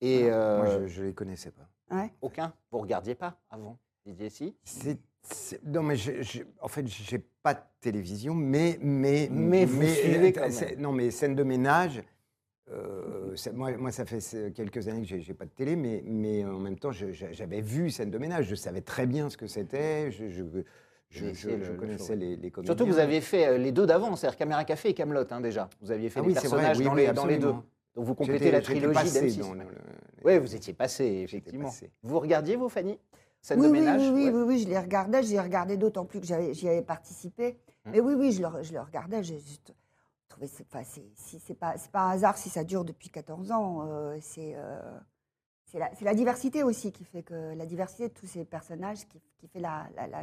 Et 0.02 0.22
Moi, 0.24 0.30
euh, 0.32 0.86
je 0.86 1.02
ne 1.02 1.06
les 1.08 1.14
connaissais 1.14 1.50
pas. 1.50 1.68
Ouais. 1.90 2.10
aucun? 2.20 2.52
Vous 2.70 2.78
regardiez 2.78 3.14
pas 3.14 3.38
avant? 3.50 3.78
Didier, 4.04 4.30
si? 4.30 4.54
C'est- 4.64 4.98
c'est- 5.22 5.62
non, 5.64 5.82
mais 5.82 5.96
je- 5.96 6.22
je- 6.22 6.42
en 6.60 6.68
fait, 6.68 6.86
j'ai 6.86 7.18
pas 7.42 7.54
de 7.54 7.60
télévision, 7.80 8.34
mais. 8.34 8.78
Mais, 8.80 9.28
Mais 9.30 9.64
vous 9.64 9.82
suivez 9.86 10.32
quand 10.32 10.42
même. 10.42 10.50
c'est- 10.52 10.76
Non, 10.76 10.92
mais 10.92 11.10
scène 11.10 11.34
de 11.34 11.42
ménage. 11.42 12.02
euh, 12.68 13.34
moi, 13.54 13.76
moi, 13.76 13.92
ça 13.92 14.04
fait 14.04 14.52
quelques 14.52 14.88
années 14.88 15.06
que 15.06 15.18
j'ai 15.20 15.34
pas 15.34 15.44
de 15.44 15.50
télé, 15.50 15.76
mais, 15.76 16.02
mais 16.04 16.44
en 16.44 16.58
même 16.58 16.76
temps, 16.78 16.90
je- 16.90 17.12
je- 17.12 17.32
j'avais 17.32 17.60
vu 17.60 17.90
scène 17.90 18.10
de 18.10 18.18
ménage. 18.18 18.46
Je 18.46 18.54
savais 18.56 18.80
très 18.80 19.06
bien 19.06 19.30
ce 19.30 19.36
que 19.36 19.46
c'était. 19.46 20.10
Je, 20.10 20.28
je, 20.28 20.42
je, 21.10 21.32
je- 21.32 21.48
le- 21.50 21.64
je 21.64 21.72
connaissais 21.72 22.16
les, 22.16 22.36
les 22.36 22.50
comédiens. 22.50 22.74
Surtout 22.74 22.86
que 22.86 22.92
vous 22.94 22.98
aviez 22.98 23.20
fait 23.20 23.46
euh, 23.46 23.58
les 23.58 23.72
deux 23.72 23.86
d'avant, 23.86 24.14
c'est-à-dire 24.16 24.36
Caméra 24.38 24.64
Café 24.64 24.90
et 24.90 24.94
Camelot 24.94 25.24
déjà. 25.40 25.68
Vous 25.80 25.90
aviez 25.90 26.10
fait 26.10 26.20
Ah 26.20 26.22
les 26.22 26.28
oui, 26.28 26.34
c'est 26.34 26.48
vrai, 26.48 26.62
personnages 26.62 26.78
oui, 26.78 26.84
dans, 26.84 26.94
oui, 26.94 27.06
les, 27.06 27.12
dans 27.12 27.26
les 27.26 27.38
deux. 27.38 27.52
Donc 27.94 28.04
vous 28.04 28.14
complétez 28.14 28.50
la 28.50 28.60
trilogie 28.60 28.92
passé 28.94 29.26
d'M6. 29.28 29.38
dans 29.40 29.54
le- 29.54 29.64
Oui, 30.24 30.38
vous 30.38 30.54
étiez 30.54 30.74
passé, 30.74 31.04
J'étais 31.04 31.22
effectivement. 31.24 31.68
passé. 31.68 31.90
Vous 32.02 32.18
regardiez 32.20 32.56
vos 32.56 32.68
Fanny 32.68 32.98
Scène 33.40 33.60
Oui, 33.60 33.68
de 33.68 33.72
ménage 33.72 34.02
oui, 34.02 34.08
oui, 34.10 34.24
ouais. 34.24 34.30
oui, 34.32 34.42
oui, 34.46 34.58
je 34.62 34.68
les 34.68 34.78
regardais. 34.78 35.22
J'y 35.22 35.38
regardais 35.38 35.76
d'autant 35.76 36.04
plus 36.04 36.20
que 36.20 36.26
j'y 36.26 36.68
avais 36.68 36.82
participé. 36.82 37.58
Hum. 37.86 37.92
Mais 37.92 38.00
oui, 38.00 38.14
oui, 38.14 38.32
je 38.32 38.42
le, 38.42 38.62
je 38.62 38.72
le 38.72 38.80
regardais. 38.80 39.22
Je, 39.22 39.34
je 39.34 39.72
trouvais 40.28 40.48
c'est 40.48 40.66
pas, 40.68 40.82
c'est- 40.84 41.08
si 41.14 41.38
pas, 41.54 41.76
pas 41.92 42.00
un 42.00 42.10
hasard 42.10 42.36
si 42.36 42.50
ça 42.50 42.64
dure 42.64 42.84
depuis 42.84 43.08
14 43.08 43.52
ans. 43.52 43.86
euh, 43.88 44.18
c'est 44.20 44.54
euh, 44.56 44.80
c'est 45.64 45.78
la, 46.04 46.14
diversité 46.14 46.62
aussi 46.62 46.92
qui 46.92 47.04
fait 47.04 47.22
que 47.22 47.54
la 47.54 47.66
diversité 47.66 48.08
de 48.08 48.14
tous 48.14 48.26
ces 48.26 48.44
personnages 48.44 49.06
qui, 49.08 49.20
qui 49.38 49.48
fait 49.48 49.60
la, 49.60 49.86
la, 49.96 50.22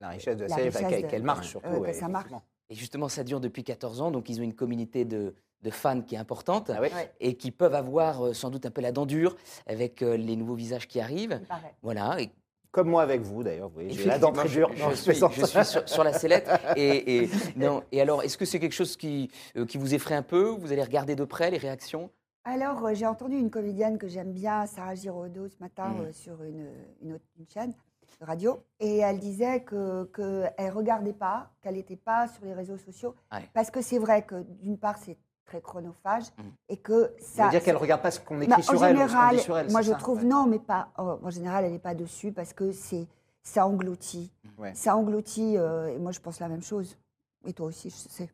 la- 0.00 0.08
richesse 0.10 0.36
de 0.36 0.44
la 0.46 0.56
richesse 0.56 1.04
qu'elle 1.10 1.22
marche 1.22 1.48
surtout. 1.48 1.68
ouais, 1.68 1.92
ça 1.92 2.08
marche. 2.08 2.30
Et 2.70 2.74
justement, 2.74 3.08
ça 3.08 3.24
dure 3.24 3.40
depuis 3.40 3.64
14 3.64 4.00
ans, 4.02 4.10
donc 4.10 4.28
ils 4.28 4.40
ont 4.40 4.44
une 4.44 4.54
communauté 4.54 5.04
de, 5.04 5.34
de 5.62 5.70
fans 5.70 6.02
qui 6.02 6.14
est 6.14 6.18
importante 6.18 6.70
Ah 6.70 6.82
et 7.18 7.34
qui 7.34 7.50
peuvent 7.50 7.74
avoir 7.74 8.26
euh, 8.26 8.32
sans 8.34 8.50
doute 8.50 8.66
un 8.66 8.70
peu 8.70 8.82
la 8.82 8.92
dent 8.92 9.06
dure 9.06 9.36
avec 9.66 10.02
euh, 10.02 10.16
les 10.16 10.36
nouveaux 10.36 10.54
visages 10.54 10.86
qui 10.86 11.00
arrivent. 11.00 11.40
Voilà. 11.82 12.20
Et 12.20 12.30
Comme 12.70 12.90
moi 12.90 13.02
avec 13.02 13.22
vous 13.22 13.42
d'ailleurs, 13.42 13.68
vous 13.68 13.74
voyez, 13.74 13.90
j'ai 13.90 14.04
la 14.04 14.18
dent 14.18 14.32
très 14.32 14.48
dure. 14.48 14.70
je, 14.74 14.82
Non, 14.82 14.90
je 14.90 14.96
je 14.96 15.00
suis, 15.00 15.14
je 15.14 15.46
suis 15.46 15.64
sur, 15.64 15.88
sur 15.88 16.04
la 16.04 16.12
sellette. 16.12 16.48
Et, 16.76 17.22
et- 17.24 17.30
non, 17.56 17.82
et 17.90 18.02
alors, 18.02 18.22
est-ce 18.22 18.36
que 18.36 18.44
c'est 18.44 18.60
quelque 18.60 18.74
chose 18.74 18.96
qui, 18.98 19.30
euh, 19.56 19.64
qui 19.64 19.78
vous 19.78 19.94
effraie 19.94 20.14
un 20.14 20.22
peu 20.22 20.48
Vous 20.50 20.70
allez 20.70 20.82
regarder 20.84 21.16
de 21.16 21.24
près 21.24 21.50
les 21.50 21.58
réactions? 21.58 22.10
Alors, 22.44 22.84
euh, 22.86 22.92
j'ai 22.94 23.06
entendu 23.06 23.36
une 23.38 23.50
comédienne 23.50 23.96
que 23.98 24.08
j'aime 24.08 24.32
bien, 24.32 24.66
Sarah 24.66 24.94
Giraudot, 24.94 25.48
ce 25.48 25.56
matin 25.60 25.88
Mm. 25.88 26.00
euh, 26.02 26.12
sur 26.12 26.42
une, 26.44 26.68
une, 27.02 27.14
autre- 27.14 27.24
une 27.38 27.46
chaîne 27.48 27.72
radio. 28.20 28.60
Et 28.80 28.98
elle 28.98 29.18
disait 29.18 29.60
qu'elle 29.64 30.06
que 30.12 30.44
elle 30.56 30.66
ne 30.66 30.72
regardait 30.72 31.12
pas, 31.12 31.50
qu'elle 31.60 31.74
n'était 31.74 31.96
pas 31.96 32.28
sur 32.28 32.44
les 32.44 32.54
réseaux 32.54 32.76
sociaux. 32.78 33.14
Ouais. 33.32 33.48
Parce 33.54 33.70
que 33.70 33.80
c'est 33.82 33.98
vrai 33.98 34.22
que 34.22 34.42
d'une 34.60 34.78
part, 34.78 34.98
c'est 34.98 35.16
très 35.46 35.60
chronophage 35.60 36.24
Mm. 36.36 36.42
et 36.68 36.76
que 36.76 37.12
Ça 37.20 37.44
veut 37.44 37.50
dire 37.50 37.62
qu'elle 37.62 37.74
ne 37.76 37.80
regarde 37.80 38.02
pas 38.02 38.10
ce 38.10 38.20
qu'on 38.20 38.40
écrit 38.40 38.56
Bah, 38.56 38.62
sur 38.62 38.80
en 38.82 38.84
elle, 38.86 38.96
ou 38.96 38.98
ce 38.98 39.02
qu'on 39.04 39.08
général, 39.08 39.36
dit 39.36 39.42
sur 39.42 39.56
elle. 39.58 39.70
moi 39.70 39.80
c'est 39.80 39.86
je 39.88 39.92
ça, 39.92 39.98
trouve 39.98 40.18
ouais. 40.18 40.24
non, 40.24 40.46
mais 40.46 40.58
pas. 40.58 40.88
oh, 40.98 41.18
en 41.22 41.30
général, 41.30 41.64
elle 41.64 41.72
n'est 41.72 41.78
pas 41.78 41.94
dessus 41.94 42.32
parce 42.32 42.52
que 42.52 42.70
c'est 42.72 43.06
ça 43.42 43.66
engloutit. 43.66 44.30
Ouais. 44.58 44.74
Ça 44.74 44.94
engloutit. 44.96 45.56
euh, 45.56 45.88
et 45.94 45.98
moi, 45.98 46.12
je 46.12 46.20
pense 46.20 46.38
la 46.40 46.48
même 46.48 46.62
chose. 46.62 46.98
Et 47.46 47.52
toi 47.54 47.66
aussi, 47.66 47.88
je 47.88 47.94
sais. 47.96 48.30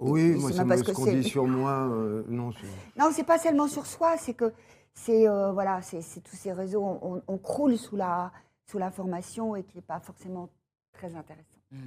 Oui, 0.00 0.30
moi, 0.36 0.50
me, 0.64 0.76
ce 0.76 0.92
qu'on 0.92 1.04
c'est. 1.04 1.14
dit 1.16 1.28
sur 1.28 1.46
moi, 1.46 1.72
euh, 1.90 2.24
non. 2.28 2.50
c'est- 2.52 2.66
Non, 3.00 3.10
c'est 3.12 3.24
pas 3.24 3.38
seulement 3.38 3.68
sur 3.68 3.84
soi, 3.86 4.16
c'est 4.16 4.34
que 4.34 4.52
c'est 4.94 5.28
euh, 5.28 5.52
voilà, 5.52 5.80
c'est 5.82 6.02
c'est 6.02 6.20
tous 6.20 6.34
ces 6.36 6.52
réseaux, 6.52 6.82
on, 6.82 6.98
on- 7.16 7.22
on 7.28 7.38
croule 7.38 7.76
sous 7.76 7.94
la 7.96 8.32
sous 8.70 8.78
l'information 8.78 9.56
et 9.56 9.64
qui 9.64 9.76
n'est 9.76 9.82
pas 9.82 10.00
forcément 10.00 10.48
très 10.92 11.14
intéressant. 11.14 11.58
Hmm. 11.72 11.78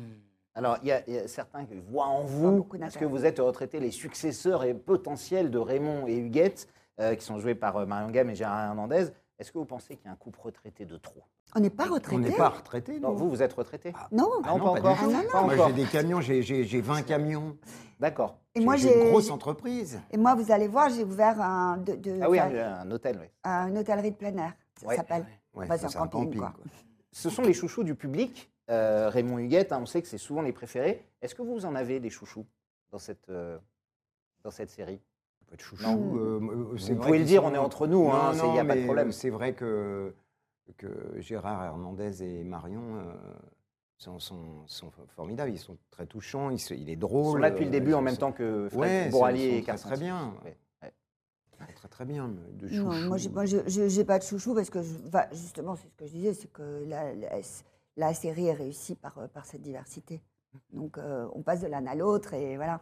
Alors, 0.56 0.78
il 0.82 0.90
y, 0.90 0.92
a- 0.92 1.02
il 1.08 1.14
y 1.14 1.18
a 1.18 1.28
certains 1.28 1.66
qui 1.66 1.76
voient 1.76 2.08
en 2.08 2.24
vous, 2.24 2.64
parce 2.80 2.98
que 2.98 3.06
vous 3.06 3.26
êtes 3.26 3.40
retraités, 3.40 3.80
les 3.80 3.92
successeurs 3.92 4.64
et 4.64 4.74
potentiels 4.74 5.50
de 5.50 5.58
Raymond 5.58 6.08
et 6.08 6.18
Huguette, 6.18 6.68
euh, 7.00 7.16
qui 7.16 7.24
sont 7.24 7.40
joués 7.40 7.56
par 7.56 7.78
euh, 7.78 7.86
Marion 7.86 8.10
Gamme 8.10 8.30
et 8.32 8.36
Gérard 8.36 8.66
Hernandez. 8.70 9.08
Est-ce 9.40 9.52
que 9.52 9.58
vous 9.58 9.66
pensez 9.66 9.96
qu'il 9.96 10.06
y 10.06 10.10
a 10.10 10.12
un 10.12 10.16
couple 10.18 10.40
retraité 10.42 10.86
de 10.86 10.98
trop? 10.98 11.22
On 11.56 11.60
n'est 11.60 11.70
pas 11.70 11.88
On 11.90 11.94
retraité. 11.94 12.22
n'est 12.22 12.32
pas 12.36 12.50
retraité, 12.50 13.00
Non, 13.00 13.14
vous, 13.14 13.30
vous 13.30 13.42
êtes 13.42 13.54
retraité? 13.54 13.94
Non. 14.12 14.30
Ah 14.44 14.54
non, 14.58 14.74
pas, 14.74 14.82
pas 14.82 14.90
encore. 14.92 14.98
Ah 15.02 15.06
non, 15.06 15.12
Moi, 15.46 15.54
encore. 15.54 15.68
j'ai 15.70 15.74
des 15.74 15.86
camions, 15.86 16.22
j'ai- 16.22 16.42
j'ai 16.44 16.64
j'ai 16.66 16.82
20 16.82 17.02
camions. 17.04 17.58
D'accord. 18.00 18.38
Et 18.56 18.60
moi, 18.64 18.76
J'ai 18.76 19.04
une 19.04 19.10
grosse 19.10 19.30
entreprise. 19.32 20.00
Et 20.12 20.18
moi, 20.18 20.36
vous 20.36 20.52
allez 20.52 20.68
voir, 20.68 20.90
j'ai 20.90 21.04
ouvert 21.04 21.40
un, 21.42 21.78
de, 21.78 21.96
de- 21.96 22.20
Ah 22.22 22.30
oui, 22.30 22.40
un, 22.40 22.82
un 22.82 22.92
hôtel, 22.92 23.18
oui. 23.22 23.28
un 23.44 23.76
hôtellerie 23.76 24.12
de 24.12 24.16
plein 24.18 24.36
air. 24.38 24.54
Ça 24.82 24.96
s'appelle. 24.96 25.22
Ouais, 25.24 25.41
Bah, 25.54 25.78
c'est 25.78 25.98
un 25.98 26.08
camping, 26.08 26.38
quoi. 26.38 26.54
Ce 27.14 27.30
sont 27.30 27.42
les 27.42 27.54
chouchous 27.54 27.84
du 27.84 27.94
public. 27.96 28.50
Euh, 28.70 29.10
Raymond 29.10 29.38
Huguette, 29.40 29.74
hein, 29.74 29.80
on 29.82 29.86
sait 29.86 30.02
que 30.02 30.08
c'est 30.08 30.18
souvent 30.18 30.42
les 30.42 30.54
préférés. 30.54 31.04
Est-ce 31.22 31.36
que 31.36 31.42
vous 31.42 31.66
en 31.66 31.76
avez 31.76 32.00
des 32.00 32.10
chouchous 32.10 32.46
dans 32.92 33.00
cette, 33.00 33.28
euh, 33.30 33.58
dans 34.44 34.52
cette 34.52 34.70
série? 34.70 35.02
Chouchou. 35.58 35.84
Non. 35.84 36.16
euh, 36.16 36.78
c'est 36.78 36.94
Vous 36.94 37.02
pouvez 37.02 37.20
le 37.20 37.26
dire, 37.26 37.42
sont- 37.42 37.50
on 37.50 37.54
est 37.54 37.58
entre 37.58 37.86
nous, 37.86 38.06
Non, 38.06 38.14
hein, 38.14 38.32
il 38.46 38.52
n'y 38.54 38.60
a 38.60 38.64
pas 38.64 38.76
de 38.78 38.86
problème. 38.86 39.12
C'est 39.12 39.30
vrai 39.30 39.54
que, 39.54 40.14
que 40.78 40.88
Gérard 41.20 41.62
Hernandez 41.66 42.24
et 42.24 42.46
Marion 42.46 42.82
euh, 42.96 43.14
sont, 43.98 44.20
sont- 44.20 44.66
sont 44.68 44.90
formidables. 45.10 45.52
Ils 45.52 45.60
sont 45.60 45.78
très 45.90 46.06
touchants. 46.06 46.50
Ils 46.52 46.62
il 46.80 46.90
est 46.90 46.94
Ils 46.94 46.98
drôle. 46.98 47.34
sont 47.34 47.38
là 47.38 47.50
depuis 47.52 47.66
le 47.66 47.70
euh, 47.70 47.74
début 47.74 47.92
ils 47.92 47.96
en 47.96 48.02
même 48.02 48.16
temps 48.16 48.32
que 48.32 48.70
Fred 48.70 48.80
Ouais, 48.80 49.10
Bouralier 49.10 49.50
ils 49.50 49.58
et 49.58 49.64
très, 49.64 49.76
très 49.76 49.98
bien. 49.98 50.34
Ouais. 50.46 50.56
Très 51.76 51.88
très 51.88 52.06
bien. 52.06 52.28
mais 52.28 52.52
De 52.54 52.68
Non, 52.76 52.92
chouchou. 52.92 53.08
moi, 53.08 53.18
j'ai- 53.18 53.30
moi, 53.30 53.46
je 53.46 53.88
j'ai 53.90 54.06
pas 54.06 54.20
de 54.20 54.24
chouchou 54.24 54.54
parce 54.56 54.70
que, 54.70 54.82
je- 54.82 55.08
enfin, 55.08 55.26
justement, 55.32 55.76
c'est 55.76 55.88
ce 55.90 55.96
que 55.96 56.06
je 56.08 56.12
disais, 56.12 56.34
c'est 56.34 56.52
que 56.52 56.84
la, 56.88 57.14
la- 57.14 57.40
la 57.98 58.14
série 58.14 58.48
est 58.48 58.54
réussie 58.54 58.96
par, 58.96 59.18
euh, 59.18 59.28
par 59.28 59.46
cette 59.46 59.62
diversité. 59.62 60.22
Donc, 60.74 60.98
euh, 60.98 61.28
on 61.34 61.42
passe 61.42 61.62
de 61.62 61.68
l'un 61.68 61.86
à 61.88 61.96
l'autre 61.96 62.34
et 62.34 62.56
voilà. 62.58 62.82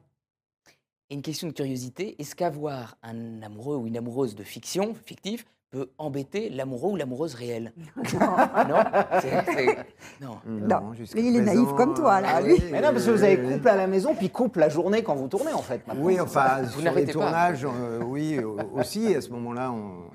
Et 1.10 1.16
une 1.16 1.22
question 1.22 1.48
de 1.48 1.54
curiosité, 1.54 2.20
est-ce 2.22 2.36
qu'avoir 2.36 2.98
un 3.02 3.42
amoureux 3.42 3.78
ou 3.78 3.88
une 3.88 3.98
amoureuse 3.98 4.36
de 4.36 4.44
fiction, 4.44 4.94
fictif, 4.94 5.46
peut 5.72 5.90
embêter 5.98 6.50
l'amoureux 6.50 6.92
ou 6.92 6.96
l'amoureuse 6.96 7.36
réelle 7.36 7.74
Non 8.14 8.84
C'est- 9.22 9.46
c'est- 9.54 9.78
Non. 10.22 10.38
Non. 10.46 10.94
jusqu'à 10.94 11.20
Mais 11.22 11.28
il 11.28 11.36
est 11.36 11.42
naïf 11.42 11.70
comme 11.78 11.94
toi, 11.94 12.22
là, 12.22 12.38
euh, 12.38 12.42
lui. 12.46 12.54
oui, 12.54 12.64
Mais 12.72 12.82
non, 12.82 12.92
parce 12.92 13.06
que 13.06 13.12
vous 13.12 13.24
avez 13.24 13.38
euh, 13.40 13.54
couple 13.56 13.68
à 13.70 13.76
la 13.76 13.88
maison, 13.88 14.16
puis 14.16 14.30
couple 14.30 14.60
la 14.60 14.70
journée 14.70 15.04
quand 15.04 15.16
vous 15.16 15.28
tournez, 15.28 15.54
en 15.54 15.62
fait. 15.62 15.86
maintenant. 15.88 16.04
Oui, 16.04 16.20
enfin, 16.20 16.64
Vous 16.64 16.82
sur 16.82 16.92
les 16.94 17.06
pas. 17.06 17.12
tournages, 17.12 17.66
euh, 17.66 18.02
oui, 18.04 18.38
euh, 18.38 18.48
aussi, 18.74 19.14
à 19.14 19.22
ce 19.22 19.30
moment-là, 19.30 19.72
on- 19.72 20.10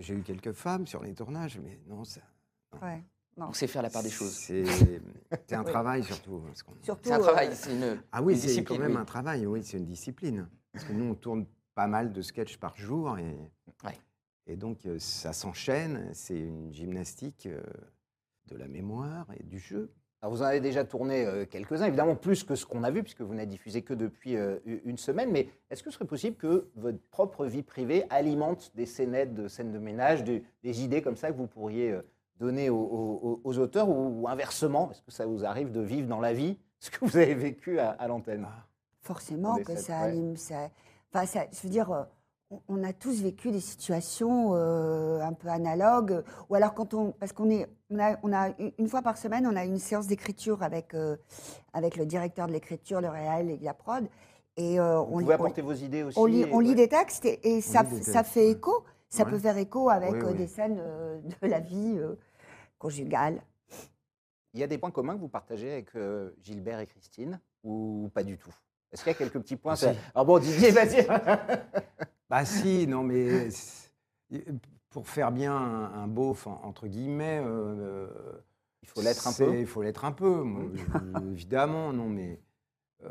j'ai- 0.00 0.14
eu 0.14 0.22
quelques 0.22 0.52
femmes 0.52 0.86
sur 0.86 1.02
les 1.02 1.12
tournages, 1.14 1.60
mais 1.62 1.78
non, 1.88 2.04
ça- 2.04 2.20
Ouais. 2.82 3.02
On 3.36 3.52
sait 3.52 3.66
faire 3.66 3.82
la 3.82 3.88
part 3.90 4.02
des 4.02 4.10
choses. 4.10 4.32
c'est 4.32 4.64
c'est 5.46 5.54
un 5.56 5.64
travail 5.64 6.02
surtout. 6.04 6.40
parce 6.46 6.62
qu'on- 6.62 6.72
Surtout, 6.82 7.02
C'est 7.04 7.12
un 7.12 7.18
euh, 7.18 7.22
travail, 7.22 7.50
c'est 7.54 7.72
une. 7.72 7.98
Ah 8.12 8.22
oui, 8.22 8.34
une 8.34 8.38
c'est 8.38 8.48
discipline, 8.48 8.78
quand 8.78 8.82
même 8.84 8.92
oui. 8.96 9.00
un 9.00 9.04
travail, 9.04 9.46
oui, 9.46 9.62
c'est 9.64 9.78
une 9.78 9.86
discipline. 9.86 10.46
Parce 10.72 10.84
que 10.84 10.92
nous, 10.92 11.04
on 11.10 11.14
tourne 11.14 11.46
pas 11.74 11.86
mal 11.86 12.12
de 12.12 12.20
sketchs 12.22 12.58
par 12.58 12.76
jour 12.76 13.16
et, 13.18 13.36
Ouais. 13.84 13.98
et 14.46 14.56
donc 14.56 14.84
euh, 14.86 14.98
ça 14.98 15.32
s'enchaîne. 15.32 16.10
C'est 16.12 16.38
une 16.38 16.72
gymnastique 16.72 17.46
euh, 17.46 17.60
de 18.46 18.56
la 18.56 18.68
mémoire 18.68 19.26
et 19.38 19.42
du 19.44 19.58
jeu. 19.58 19.92
Alors, 20.22 20.34
vous 20.34 20.42
en 20.42 20.46
avez 20.46 20.60
déjà 20.60 20.84
tourné 20.84 21.24
euh, 21.24 21.46
quelques-uns, 21.46 21.86
évidemment 21.86 22.14
plus 22.14 22.44
que 22.44 22.54
ce 22.54 22.66
qu'on 22.66 22.84
a 22.84 22.90
vu, 22.90 23.02
puisque 23.02 23.22
vous 23.22 23.32
n'avez 23.32 23.46
diffusé 23.46 23.80
que 23.82 23.94
depuis 23.94 24.36
une 24.66 24.98
semaine. 24.98 25.30
Mais 25.30 25.48
est-ce 25.70 25.82
que 25.82 25.90
ce 25.90 25.94
serait 25.96 26.06
possible 26.06 26.36
que 26.36 26.68
votre 26.76 26.98
propre 27.10 27.46
vie 27.46 27.62
privée 27.62 28.04
alimente 28.10 28.70
des 28.74 28.84
scénettes 28.84 29.32
de 29.34 29.48
scènes 29.48 29.72
de 29.72 29.78
ménage, 29.78 30.22
de- 30.24 30.42
des 30.62 30.82
idées 30.84 31.00
comme 31.00 31.16
ça 31.16 31.32
que 31.32 31.36
vous 31.38 31.46
pourriez 31.46 31.98
donner 32.38 32.68
aux, 32.68 32.76
aux- 32.76 33.40
aux 33.44 33.58
auteurs 33.58 33.88
ou, 33.88 34.22
ou 34.22 34.28
inversement 34.28 34.90
Est-ce 34.90 35.00
que 35.02 35.10
ça 35.10 35.24
vous 35.24 35.44
arrive 35.46 35.70
de 35.72 35.80
vivre 35.80 36.06
dans 36.08 36.20
la 36.20 36.34
vie 36.34 36.58
ce 36.80 36.90
que 36.90 37.02
vous 37.04 37.16
avez 37.16 37.34
vécu 37.34 37.78
à, 37.78 37.90
à 37.92 38.06
l'antenne? 38.06 38.46
Forcément 39.00 39.54
Des 39.56 39.62
que 39.64 39.76
ça 39.76 40.00
anime. 40.00 40.36
Ça, 40.36 40.68
enfin, 41.14 41.24
ça, 41.24 41.46
je 41.50 41.62
veux 41.62 41.70
dire, 41.70 41.90
euh, 41.92 42.04
on, 42.68 42.82
a 42.84 42.92
tous 42.92 43.22
vécu 43.22 43.50
des 43.50 43.60
situations 43.60 44.52
euh, 44.54 45.20
un 45.20 45.32
peu 45.32 45.48
analogues. 45.48 46.22
Ou 46.48 46.54
alors 46.56 46.74
quand 46.74 46.94
on, 46.94 47.12
parce 47.12 47.32
qu'on 47.32 47.50
est, 47.50 47.68
on 47.90 47.98
a, 47.98 48.16
on 48.22 48.32
a 48.32 48.48
une- 48.78 48.88
fois 48.88 49.02
par 49.02 49.16
semaine, 49.16 49.46
on 49.46 49.56
a 49.56 49.64
une 49.64 49.78
séance 49.78 50.06
d'écriture 50.06 50.62
avec 50.62 50.94
euh, 50.94 51.16
avec 51.72 51.96
le 51.96 52.06
directeur 52.06 52.46
de 52.48 52.52
l'écriture, 52.52 53.00
le 53.00 53.08
réel 53.08 53.50
et 53.50 53.58
la 53.58 53.74
prod. 53.74 54.08
Et 54.56 54.80
euh, 54.80 54.98
Vous 54.98 55.14
on, 55.16 55.20
pouvez 55.20 55.26
on- 55.26 55.36
apporter 55.36 55.62
vos 55.62 55.72
idées 55.72 56.02
aussi 56.02 56.18
on 56.18 56.26
lit, 56.26 56.42
et- 56.42 56.52
on 56.52 56.58
lit 56.60 56.70
ouais. 56.70 56.74
des 56.74 56.88
textes 56.88 57.24
et, 57.24 57.40
et 57.56 57.60
ça, 57.60 57.82
lit 57.84 58.02
ça 58.02 58.24
fait 58.24 58.50
écho. 58.50 58.84
Ça 59.08 59.24
Ouais. 59.24 59.30
peut 59.30 59.38
faire 59.38 59.56
écho 59.56 59.90
avec 59.90 60.12
Oui, 60.12 60.20
euh, 60.20 60.30
oui. 60.30 60.34
des 60.36 60.46
scènes 60.46 60.78
euh, 60.80 61.18
de 61.42 61.46
la 61.48 61.58
vie 61.60 61.96
euh, 61.98 62.14
conjugale. 62.78 63.42
Il 64.54 64.60
y 64.60 64.62
a 64.64 64.66
des 64.66 64.78
points 64.78 64.90
communs 64.90 65.14
que 65.14 65.20
vous 65.20 65.28
partagez 65.28 65.72
avec 65.72 65.94
euh, 65.96 66.30
Gilbert 66.42 66.80
et 66.80 66.86
Christine 66.86 67.40
ou 67.64 68.08
pas 68.14 68.22
du 68.24 68.36
tout? 68.38 68.52
Est-ce 68.92 69.02
qu'il 69.04 69.12
y 69.12 69.14
a 69.14 69.18
quelques 69.18 69.38
petits 69.40 69.56
points? 69.56 69.74
Ah, 69.82 69.92
Alors 70.14 70.26
bon, 70.26 70.38
Didier, 70.40 70.70
vas-y. 70.72 71.06
Bah 72.30 72.44
si, 72.44 72.86
non 72.86 73.02
mais 73.02 73.48
pour 74.90 75.08
faire 75.08 75.32
bien 75.32 75.54
un, 75.54 75.92
un 76.02 76.06
beauf 76.06 76.46
en- 76.46 76.60
entre 76.64 76.86
guillemets, 76.86 77.40
euh, 77.44 78.06
Il 78.82 78.88
faut 78.88 79.02
l'être 79.02 79.26
un 79.26 79.32
peu. 79.32 79.58
Il 79.58 79.66
faut 79.66 79.82
l'être 79.82 80.04
un 80.04 80.12
peu, 80.12 80.42
moi, 80.42 80.62
je- 80.74 81.30
évidemment, 81.32 81.92
non 81.92 82.08
mais. 82.08 82.40
euh, 83.04 83.08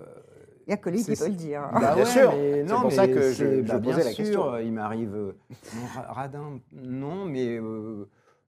Il 0.65 0.69
n'y 0.69 0.73
a 0.73 0.77
que 0.77 0.89
lui 0.89 1.03
qui 1.03 1.15
peut 1.15 1.27
le 1.27 1.33
dire. 1.35 1.69
Bah, 1.73 1.95
bien 1.95 2.03
ouais, 2.03 2.05
sûr. 2.05 2.31
mais 2.31 2.63
C'est 2.65 2.73
non, 2.73 2.81
pour 2.81 2.91
ça 2.91 3.07
mais 3.07 3.13
que 3.13 3.31
je- 3.31 3.61
bah, 3.61 3.79
bien 3.79 3.91
posais 3.93 4.03
la 4.05 4.11
sûr, 4.11 4.23
question. 4.25 4.57
Il 4.59 4.71
m'arrive 4.73 5.15
euh, 5.15 5.31
radin, 6.07 6.59
non, 6.71 7.25
mais 7.25 7.57
euh, 7.59 8.07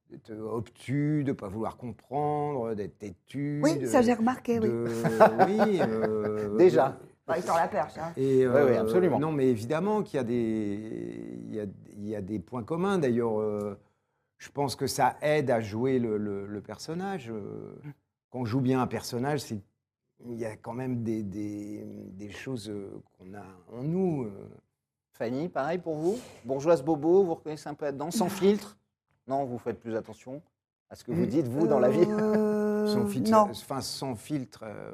d'être 0.09 0.31
obtus, 0.31 1.23
de 1.23 1.31
pas 1.33 1.47
vouloir 1.47 1.77
comprendre, 1.77 2.73
d'être 2.75 2.97
têtu. 2.99 3.59
Oui, 3.63 3.77
de- 3.77 3.85
ça 3.87 4.01
j'ai 4.01 4.13
remarqué, 4.13 4.59
oui. 4.59 4.67
de- 4.67 4.85
oui, 5.47 5.79
euh, 5.81 6.57
Déjà. 6.57 6.97
Bah, 7.31 7.37
il 7.39 7.43
tord 7.45 7.57
la 7.57 7.67
perche. 7.67 7.97
hein. 7.97 8.13
Et, 8.17 8.47
Oui, 8.47 8.61
oui, 8.65 8.75
absolument. 8.77 9.19
Non, 9.19 9.31
mais 9.31 9.47
évidemment 9.47 10.03
qu'il 10.03 10.17
y 10.17 10.19
a 10.19 10.23
des, 10.23 11.39
il 11.47 11.55
y 11.55 11.59
a, 11.59 11.65
il 11.97 12.07
y 12.07 12.15
a 12.15 12.21
des 12.21 12.39
points 12.39 12.63
communs. 12.63 12.97
D'ailleurs, 12.99 13.39
euh, 13.39 13.77
je 14.37 14.49
pense 14.49 14.75
que 14.75 14.87
ça 14.87 15.17
aide 15.21 15.49
à 15.51 15.59
jouer 15.61 15.99
le, 15.99 16.17
le- 16.17 16.45
le 16.45 16.61
personnage. 16.61 17.29
Euh, 17.31 17.75
Quand 18.29 18.39
on 18.39 18.45
joue 18.45 18.61
bien 18.61 18.81
un 18.81 18.87
personnage, 18.87 19.41
c'est 19.41 19.59
il 20.25 20.35
y 20.37 20.45
a 20.45 20.55
quand 20.55 20.73
même 20.73 21.01
des, 21.03 21.23
des, 21.23 21.83
des 22.11 22.29
choses 22.29 22.69
euh, 22.69 23.01
qu'on 23.17 23.33
a 23.33 23.43
en 23.73 23.81
nous. 23.83 24.23
euh. 24.25 24.31
Fanny, 25.13 25.49
pareil 25.49 25.77
pour 25.79 25.95
vous? 25.95 26.17
Bourgeoise 26.45 26.83
bobo, 26.83 27.23
vous 27.23 27.35
reconnaissez 27.35 27.67
un 27.69 27.73
peu 27.73 27.85
là-dedans? 27.85 28.11
Sans 28.11 28.29
filtre? 28.29 28.77
Non, 29.27 29.45
vous 29.45 29.57
faites 29.57 29.79
plus 29.79 29.95
attention 29.95 30.41
à 30.89 30.95
ce 30.95 31.03
que 31.03 31.11
vous 31.11 31.25
dites, 31.25 31.47
vous, 31.47 31.67
dans 31.67 31.79
la 31.79 31.89
vie 31.89 32.05
Euh, 32.07 32.85
sans 32.85 33.05
filtre, 33.05 33.31
Non, 33.31 33.47
enfin 33.49 33.81
sans 33.81 34.15
filtre, 34.15 34.63
euh, 34.63 34.91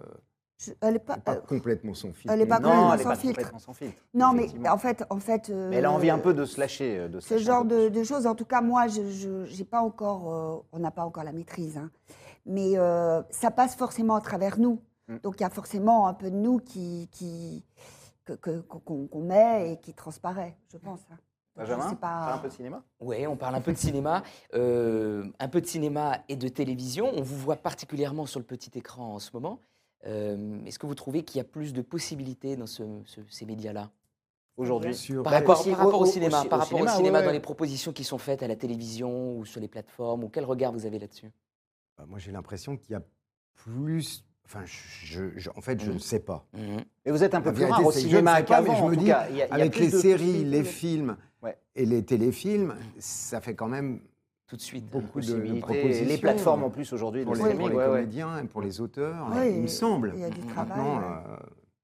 je- 0.57 0.71
elle 0.81 0.93
n'est 0.93 0.99
pas. 0.99 1.17
pas 1.17 1.35
euh, 1.35 1.41
complètement 1.41 1.93
sans 1.93 2.13
filtre. 2.13 2.33
elle 2.33 2.41
est 2.41 2.45
pas 2.45 2.59
Non, 2.59 2.69
complètement 2.69 2.91
elle 2.93 2.97
n'est 2.97 3.03
sans 3.03 3.09
pas 3.09 3.15
filtre. 3.15 3.35
complètement 3.37 3.59
sans 3.59 3.73
filtre. 3.73 4.01
non, 4.13 4.33
mais 4.33 4.69
en 4.69 4.77
fait, 4.77 5.03
en 5.09 5.19
fait. 5.19 5.49
Mais 5.49 5.77
elle 5.77 5.85
a 5.85 5.91
envie 5.91 6.09
un 6.09 6.17
euh, 6.17 6.21
peu 6.21 6.33
de 6.33 6.45
se 6.45 6.59
lâcher. 6.59 6.97
euh, 6.99 7.07
De 7.07 7.19
se 7.19 7.29
Ce 7.29 7.33
lâcher 7.35 7.45
genre 7.45 7.65
de, 7.65 8.03
choses, 8.03 8.25
en 8.27 8.35
tout 8.35 8.45
cas, 8.45 8.61
moi, 8.61 8.87
je, 8.87 9.45
j'ai 9.45 9.65
pas 9.65 9.81
encore, 9.81 10.33
euh, 10.33 10.57
on 10.71 10.79
n'a 10.79 10.91
pas 10.91 11.03
encore 11.05 11.23
la 11.23 11.31
maîtrise, 11.33 11.77
hein. 11.77 11.91
mais 12.45 12.77
euh, 12.77 13.21
ça 13.29 13.51
passe 13.51 13.75
forcément 13.75 14.15
à 14.15 14.21
travers 14.21 14.59
nous. 14.59 14.81
Mm. 15.07 15.17
Donc 15.23 15.35
il 15.39 15.43
y 15.43 15.45
a 15.45 15.49
forcément 15.49 16.07
un 16.07 16.13
peu 16.13 16.29
de 16.31 16.35
nous 16.35 16.59
qui, 16.59 17.07
qui 17.11 17.63
que- 18.25 18.33
que- 18.33 18.59
qu'on 18.59 19.07
qu'on 19.07 19.21
met 19.21 19.71
et 19.73 19.79
qui 19.79 19.93
transparaît, 19.93 20.57
je 20.71 20.77
pense. 20.77 20.99
hein. 21.11 21.17
Benjamin, 21.55 21.95
pas. 21.95 22.25
faire 22.25 22.35
un 22.35 22.37
peu 22.39 22.49
de 22.49 22.53
cinéma? 22.53 22.83
Oui, 22.99 23.25
on 23.25 23.35
parle 23.35 23.55
un 23.55 23.61
peu 23.61 23.71
de 23.73 23.77
cinéma, 23.77 24.21
euh, 24.53 25.23
un 25.39 25.47
peu 25.47 25.59
de 25.59 25.65
cinéma 25.65 26.19
et 26.29 26.35
de 26.35 26.47
télévision. 26.49 27.09
On 27.15 27.21
vous 27.23 27.37
voit 27.37 27.55
particulièrement 27.55 28.25
sur 28.27 28.39
le 28.39 28.45
petit 28.45 28.69
écran 28.77 29.15
en 29.15 29.19
ce 29.19 29.31
moment. 29.33 29.61
Euh, 30.07 30.63
Est-ce 30.65 30.79
que 30.79 30.85
vous 30.87 30.95
trouvez 30.95 31.23
qu'il 31.23 31.37
y 31.37 31.41
a 31.41 31.43
plus 31.43 31.73
de 31.73 31.81
possibilités 31.81 32.55
dans 32.55 32.65
ce- 32.67 33.01
ce- 33.05 33.21
ces 33.29 33.45
médias-là 33.45 33.91
aujourd'hui 34.55 34.91
par, 35.23 35.23
Bah, 35.33 35.41
par 35.41 35.57
rapport 35.57 35.93
au- 35.95 35.97
au, 35.97 36.01
au- 36.03 36.05
cinéma, 36.05 36.41
au- 36.41 36.45
par 36.47 36.59
au 36.59 36.61
rapport 36.63 36.67
cinéma, 36.79 36.93
au 36.93 36.95
cinéma 36.97 37.17
ouais, 37.19 37.23
dans 37.23 37.27
ouais. 37.29 37.33
les 37.33 37.39
propositions 37.41 37.91
qui 37.93 38.03
sont 38.03 38.17
faites 38.17 38.41
à 38.41 38.47
la 38.47 38.55
télévision 38.55 39.37
ou 39.37 39.45
sur 39.45 39.59
les 39.59 39.67
plateformes, 39.67 40.23
ou 40.23 40.29
quel 40.29 40.45
regard 40.45 40.71
vous 40.71 40.85
avez 40.85 40.97
là-dessus? 40.99 41.29
Bah, 41.97 42.05
moi, 42.07 42.19
j'ai 42.19 42.31
l'impression 42.31 42.77
qu'il 42.77 42.93
y 42.93 42.95
a 42.95 43.01
plus. 43.55 44.23
Enfin, 44.45 44.61
je, 44.65 45.29
je- 45.35 45.49
en 45.57 45.61
fait, 45.61 45.81
je 45.83 45.91
ne 45.91 45.99
sais 45.99 46.21
pas. 46.21 46.45
Mhm. 46.53 46.79
Et 47.05 47.11
vous 47.11 47.21
êtes 47.23 47.35
un 47.35 47.41
peu 47.41 47.51
plus 47.51 47.65
rare 47.65 47.85
au 47.85 47.91
cinéma 47.91 48.33
ne 48.35 48.37
sais 48.37 48.43
pas, 48.45 48.61
mais 48.61 48.67
qu'avant. 48.67 48.85
je 48.85 48.91
me 48.91 48.95
dis, 48.95 49.05
cas. 49.07 49.27
Il 49.29 49.35
y 49.35 49.41
a- 49.41 49.45
il 49.45 49.49
y 49.49 49.51
a 49.51 49.53
Avec 49.55 49.77
les 49.77 49.89
de 49.91 49.97
séries, 49.97 50.45
les 50.45 50.63
films 50.63 51.17
Ouais. 51.43 51.57
et 51.75 51.85
les 51.85 52.05
téléfilms, 52.05 52.75
ça 52.97 53.41
fait 53.41 53.55
quand 53.55 53.67
même 53.67 53.99
Tout 54.47 54.55
de 54.55 54.61
suite. 54.61 54.89
beaucoup 54.89 55.19
de, 55.19 55.59
propositions. 55.59 56.05
Les 56.07 56.17
plateformes 56.17 56.63
en 56.63 56.69
plus 56.69 56.93
aujourd'hui, 56.93 57.23
pour 57.23 57.33
le 57.33 57.39
les, 57.39 57.43
streaming, 57.43 57.59
pour 57.59 57.69
les 57.69 57.75
ouais, 57.75 57.83
ouais. 57.91 57.99
comédiens 57.99 58.39
et 58.39 58.43
pour 58.47 58.61
les 58.61 58.79
auteurs, 58.79 59.27
il 59.45 59.61
me 59.61 59.67
semble. 59.67 60.13
Il 60.15 60.21
y 60.21 60.23
a 60.23 60.29
du 60.29 60.41
travail. 60.41 60.79
Euh, 60.79 61.35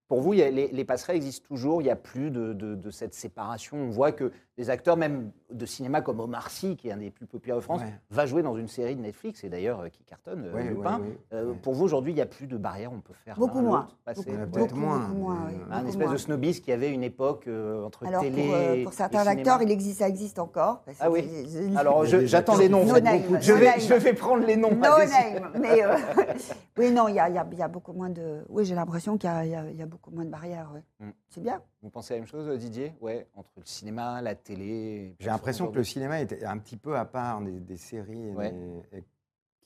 Pour 0.07 0.21
vous, 0.21 0.33
il 0.33 0.39
y 0.39 0.43
a- 0.43 0.49
les, 0.51 0.67
les 0.67 0.85
passerelles 0.85 1.17
existent 1.17 1.45
toujours, 1.47 1.81
il 1.81 1.85
n'y 1.85 1.89
a 1.91 1.95
plus 1.95 2.29
de, 2.31 2.53
de- 2.53 2.75
de 2.75 2.89
cette 2.91 3.13
séparation. 3.13 3.77
On 3.77 3.89
voit 3.89 4.11
que 4.11 4.31
des 4.57 4.69
acteurs 4.69 4.97
même 4.97 5.31
de 5.51 5.65
cinéma 5.65 6.01
comme 6.01 6.19
Omar 6.19 6.49
Sy, 6.51 6.75
qui 6.77 6.89
est 6.89 6.91
un 6.91 6.97
des 6.97 7.09
plus 7.09 7.25
populaires 7.25 7.55
de 7.57 7.61
France, 7.61 7.81
Ouais. 7.81 7.93
va 8.11 8.25
jouer 8.27 8.43
dans 8.43 8.55
une 8.55 8.67
série 8.67 8.95
de 8.95 9.01
Netflix 9.01 9.43
et 9.43 9.49
d'ailleurs 9.49 9.79
euh, 9.81 9.89
qui 9.89 10.03
cartonne, 10.03 10.45
euh, 10.45 10.53
Ouais, 10.53 10.63
Lupin. 10.65 10.99
ouais, 10.99 11.05
ouais, 11.07 11.17
Euh, 11.33 11.45
ouais. 11.51 11.57
Pour 11.63 11.73
vous, 11.73 11.83
aujourd'hui, 11.85 12.11
il 12.11 12.15
n'y 12.15 12.21
a 12.21 12.27
plus 12.27 12.45
de 12.45 12.55
barrières, 12.57 12.91
on 12.93 12.99
peut 13.01 13.13
faire 13.25 13.35
Beaucoup 13.35 13.61
moins. 13.61 13.87
passer. 14.05 14.31
Beaucoup, 14.31 14.59
beaucoup, 14.59 14.75
moins, 14.75 14.99
beaucoup 14.99 15.13
moins, 15.19 15.45
mais, 15.47 15.53
oui. 15.55 15.59
Un 15.71 15.77
Beaucoup 15.77 15.87
espèce 15.89 16.03
moins. 16.05 16.13
de 16.13 16.17
snobisme 16.17 16.63
qui 16.63 16.71
avait 16.71 16.91
une 16.91 17.03
époque 17.03 17.47
euh, 17.47 17.83
entre 17.83 18.05
Alors 18.05 18.21
télé 18.21 18.45
pour, 18.45 18.53
euh, 18.55 18.73
et- 18.75 18.83
pour 18.83 18.93
certains 18.93 19.25
acteurs, 19.25 19.61
il 19.63 19.71
existe, 19.71 19.99
ça 19.99 20.07
existe 20.07 20.37
encore. 20.37 20.81
parce 20.83 20.97
Ah 21.01 21.09
oui. 21.09 21.27
Alors, 21.75 22.05
j'attends 22.05 22.57
les 22.57 22.69
noms. 22.69 22.85
No 22.85 22.99
name, 22.99 23.23
Je 23.41 23.53
vais, 23.53 23.65
name. 23.71 23.79
je 23.79 23.93
vais 23.95 24.13
prendre 24.13 24.45
les 24.45 24.55
noms. 24.55 24.69
No 24.75 24.81
name, 24.81 25.51
mais 25.59 25.83
euh, 25.83 25.95
oui, 26.77 26.91
non, 26.91 27.07
il 27.07 27.15
y 27.15 27.19
a, 27.19 27.27
y 27.29 27.33
y 27.33 27.67
beaucoup 27.69 27.93
moins 27.93 28.09
de. 28.09 28.43
Oui, 28.49 28.65
j'ai 28.65 28.75
l'impression 28.75 29.17
qu'il 29.17 29.29
y 29.29 29.33
a, 29.55 29.65
y 29.71 29.85
beaucoup 29.85 30.11
moins 30.11 30.25
de 30.25 30.29
barrières. 30.29 30.69
ouais. 30.73 30.83
Mm. 31.07 31.11
C'est 31.29 31.41
bien. 31.41 31.61
Vous 31.81 31.89
pensez 31.89 32.13
à 32.13 32.17
la 32.17 32.21
même 32.21 32.29
chose, 32.29 32.47
Didier? 32.59 32.93
Ouais, 33.01 33.27
entre 33.35 33.49
le 33.57 33.65
cinéma, 33.65 34.21
la 34.21 34.35
télé. 34.43 35.15
J'ai 35.19 35.29
l'impression 35.29 35.69
que 35.71 35.75
le 35.77 35.83
cinéma 35.83 36.21
est 36.21 36.43
un 36.43 36.57
petit 36.57 36.77
peu 36.77 36.95
à 36.97 37.05
part 37.05 37.41
des, 37.41 37.59
des 37.59 37.77
séries. 37.77 38.31
Ouais. 38.31 38.51
des- 38.51 38.97
et 38.99 39.03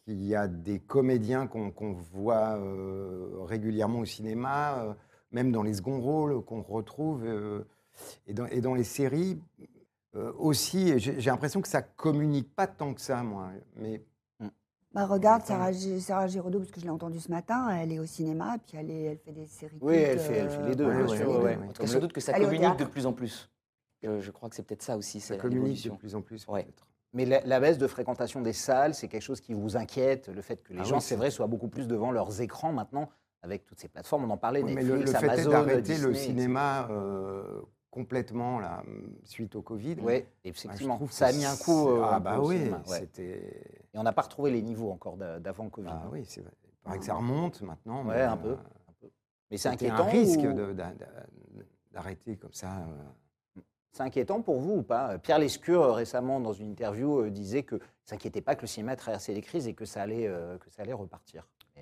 qu'il 0.06 0.24
y 0.24 0.36
a 0.36 0.48
des 0.48 0.80
comédiens 0.80 1.48
qu'on 1.48 1.94
voit 2.14 2.58
euh, 2.58 3.44
régulièrement 3.44 4.00
au 4.00 4.06
cinéma, 4.06 4.84
euh, 4.84 4.94
même 5.32 5.52
dans 5.52 5.64
les 5.64 5.74
seconds 5.74 6.00
rôles 6.00 6.42
qu'on 6.46 6.62
retrouve. 6.62 7.26
euh, 7.26 7.68
et, 8.28 8.34
dans, 8.34 8.46
et 8.46 8.62
dans 8.62 8.74
les 8.76 8.84
séries 8.86 9.42
euh, 10.16 10.32
aussi. 10.38 10.98
J'ai 11.00 11.20
l'impression 11.30 11.62
que 11.62 11.68
ça 11.68 11.82
communique 11.82 12.56
pas 12.56 12.68
tant 12.68 12.94
que 12.94 13.02
ça, 13.02 13.22
moi. 13.24 13.50
Mais 13.76 14.02
Bah, 14.94 15.06
regarde. 15.06 15.44
Sarah, 15.44 15.74
Sarah 16.00 16.28
Giraudot, 16.28 16.60
parce 16.60 16.72
que 16.72 16.80
je 16.80 16.86
l'ai 16.86 16.92
entendue 16.92 17.20
ce 17.20 17.30
matin, 17.30 17.70
elle 17.70 17.92
est 17.92 18.00
au 18.00 18.06
cinéma, 18.06 18.58
puis 18.66 18.78
elle, 18.78 18.90
est- 18.90 19.04
elle 19.04 19.18
fait 19.18 19.32
des 19.34 19.46
séries. 19.48 19.78
Oui, 19.82 19.96
elle 19.96 20.20
fait, 20.20 20.38
elle 20.38 20.50
fait 20.50 20.70
les 20.70 20.76
deux, 20.76 20.88
ouais, 20.88 20.98
bien 21.04 21.08
sûr. 21.08 21.28
ouais, 21.30 21.36
ouais, 21.36 21.44
ouais. 21.44 21.44
ouais. 21.44 21.56
En 21.56 21.68
tout 21.68 21.74
Comme 21.74 21.74
cas, 21.74 21.88
sans 21.88 21.94
le- 21.96 22.00
doute 22.02 22.14
que 22.14 22.22
ça 22.22 22.34
communique 22.34 22.78
de 22.80 22.86
plus 22.86 23.06
en 23.06 23.14
plus. 23.14 23.50
Euh, 24.06 24.22
je 24.22 24.32
crois 24.32 24.50
que 24.50 24.56
c'est 24.56 24.64
peut-être 24.64 24.84
ça 24.84 24.96
aussi, 24.98 25.20
ça 25.20 25.38
communique 25.38 25.84
de 25.84 25.96
plus 25.96 26.16
en 26.16 26.22
plus. 26.22 26.46
Ouais. 26.48 26.64
peut-être. 26.64 26.88
Mais 27.14 27.26
la, 27.26 27.42
la 27.46 27.60
baisse 27.60 27.78
de 27.78 27.88
fréquentation 27.88 28.42
des 28.42 28.54
salles, 28.54 28.94
c'est 28.94 29.08
quelque 29.08 29.22
chose 29.24 29.42
qui 29.42 29.54
vous 29.54 29.76
inquiète, 29.78 30.28
le 30.28 30.42
fait 30.42 30.62
que 30.62 30.74
les 30.74 30.80
Ah 30.82 30.84
gens, 30.84 30.96
oui, 30.98 31.02
c'est 31.02 31.16
vrai, 31.16 31.32
soient 31.32 31.48
beaucoup 31.48 31.68
plus 31.70 31.88
devant 31.88 32.12
leurs 32.12 32.42
écrans 32.42 32.74
maintenant, 32.74 33.10
avec 33.42 33.66
toutes 33.66 33.80
ces 33.80 33.88
plateformes. 33.88 34.26
On 34.26 34.30
en 34.30 34.38
parlait, 34.38 34.62
Oui, 34.62 34.74
mais 34.76 34.84
Netflix, 34.84 35.12
le, 35.12 35.14
le 35.14 35.20
fait 35.20 35.26
est 35.26 35.30
Amazon, 35.30 35.50
d'arrêter 35.52 35.82
Disney, 35.82 36.08
le 36.10 36.14
cinéma 36.14 36.88
euh, 36.92 37.62
complètement 37.90 38.60
là, 38.60 38.84
suite 39.24 39.56
au 39.56 39.62
Covid. 39.64 39.96
Oui, 40.02 40.20
bah, 40.22 40.26
effectivement. 40.44 41.00
ça 41.10 41.28
a 41.28 41.32
mis 41.32 41.46
un 41.46 41.56
coup. 41.56 41.90
euh, 41.90 42.04
Ah 42.04 42.20
bah 42.20 42.40
oui, 42.42 42.58
cinéma, 42.58 42.84
ouais. 42.88 43.00
c'était. 43.00 43.64
Et 43.94 43.98
on 43.98 44.04
n'a 44.04 44.14
pas 44.14 44.24
retrouvé 44.24 44.52
les 44.52 44.62
niveaux 44.62 44.92
encore 44.92 45.18
d'a- 45.18 45.40
d'avant 45.40 45.64
le 45.64 45.70
Covid. 45.72 45.90
Ah 45.92 46.04
oui, 46.12 46.24
c'est 46.28 46.42
vrai. 46.42 46.52
Il 46.66 46.78
paraît 46.84 47.00
que 47.00 47.06
ça 47.06 47.16
remonte 47.16 47.62
maintenant. 47.62 48.06
Ouais, 48.06 48.16
mais, 48.16 48.22
un 48.22 48.38
peu. 48.38 48.50
euh, 48.50 49.08
Mais 49.50 49.58
c'est 49.58 49.70
inquiétant. 49.70 49.96
un 49.96 50.04
risque 50.04 50.40
ou- 50.42 50.54
de- 50.54 50.74
d'a- 50.74 50.94
d'arrêter 51.94 52.36
comme 52.38 52.54
ça. 52.54 52.78
euh. 52.80 53.04
C'est 53.98 54.04
inquiétant 54.04 54.44
pour 54.44 54.60
vous 54.60 54.74
ou 54.74 54.84
pas? 54.84 55.18
Pierre 55.18 55.40
Lescure, 55.40 55.82
euh, 55.82 55.92
récemment, 55.92 56.40
dans 56.40 56.54
une 56.54 56.70
interview, 56.70 57.22
euh, 57.22 57.32
disait 57.32 57.64
que 57.64 57.80
s'inquiétait 58.04 58.42
pas 58.42 58.56
que 58.56 58.62
le 58.62 58.68
cinéma 58.68 58.96
traversait 58.96 59.34
les 59.34 59.42
crises 59.42 59.68
et 59.68 59.74
que 59.74 59.86
ça 59.86 60.04
allait, 60.04 60.28
euh, 60.28 60.56
que 60.60 60.70
ça 60.70 60.84
allait 60.84 60.94
repartir. 60.94 61.48
Et, 61.76 61.82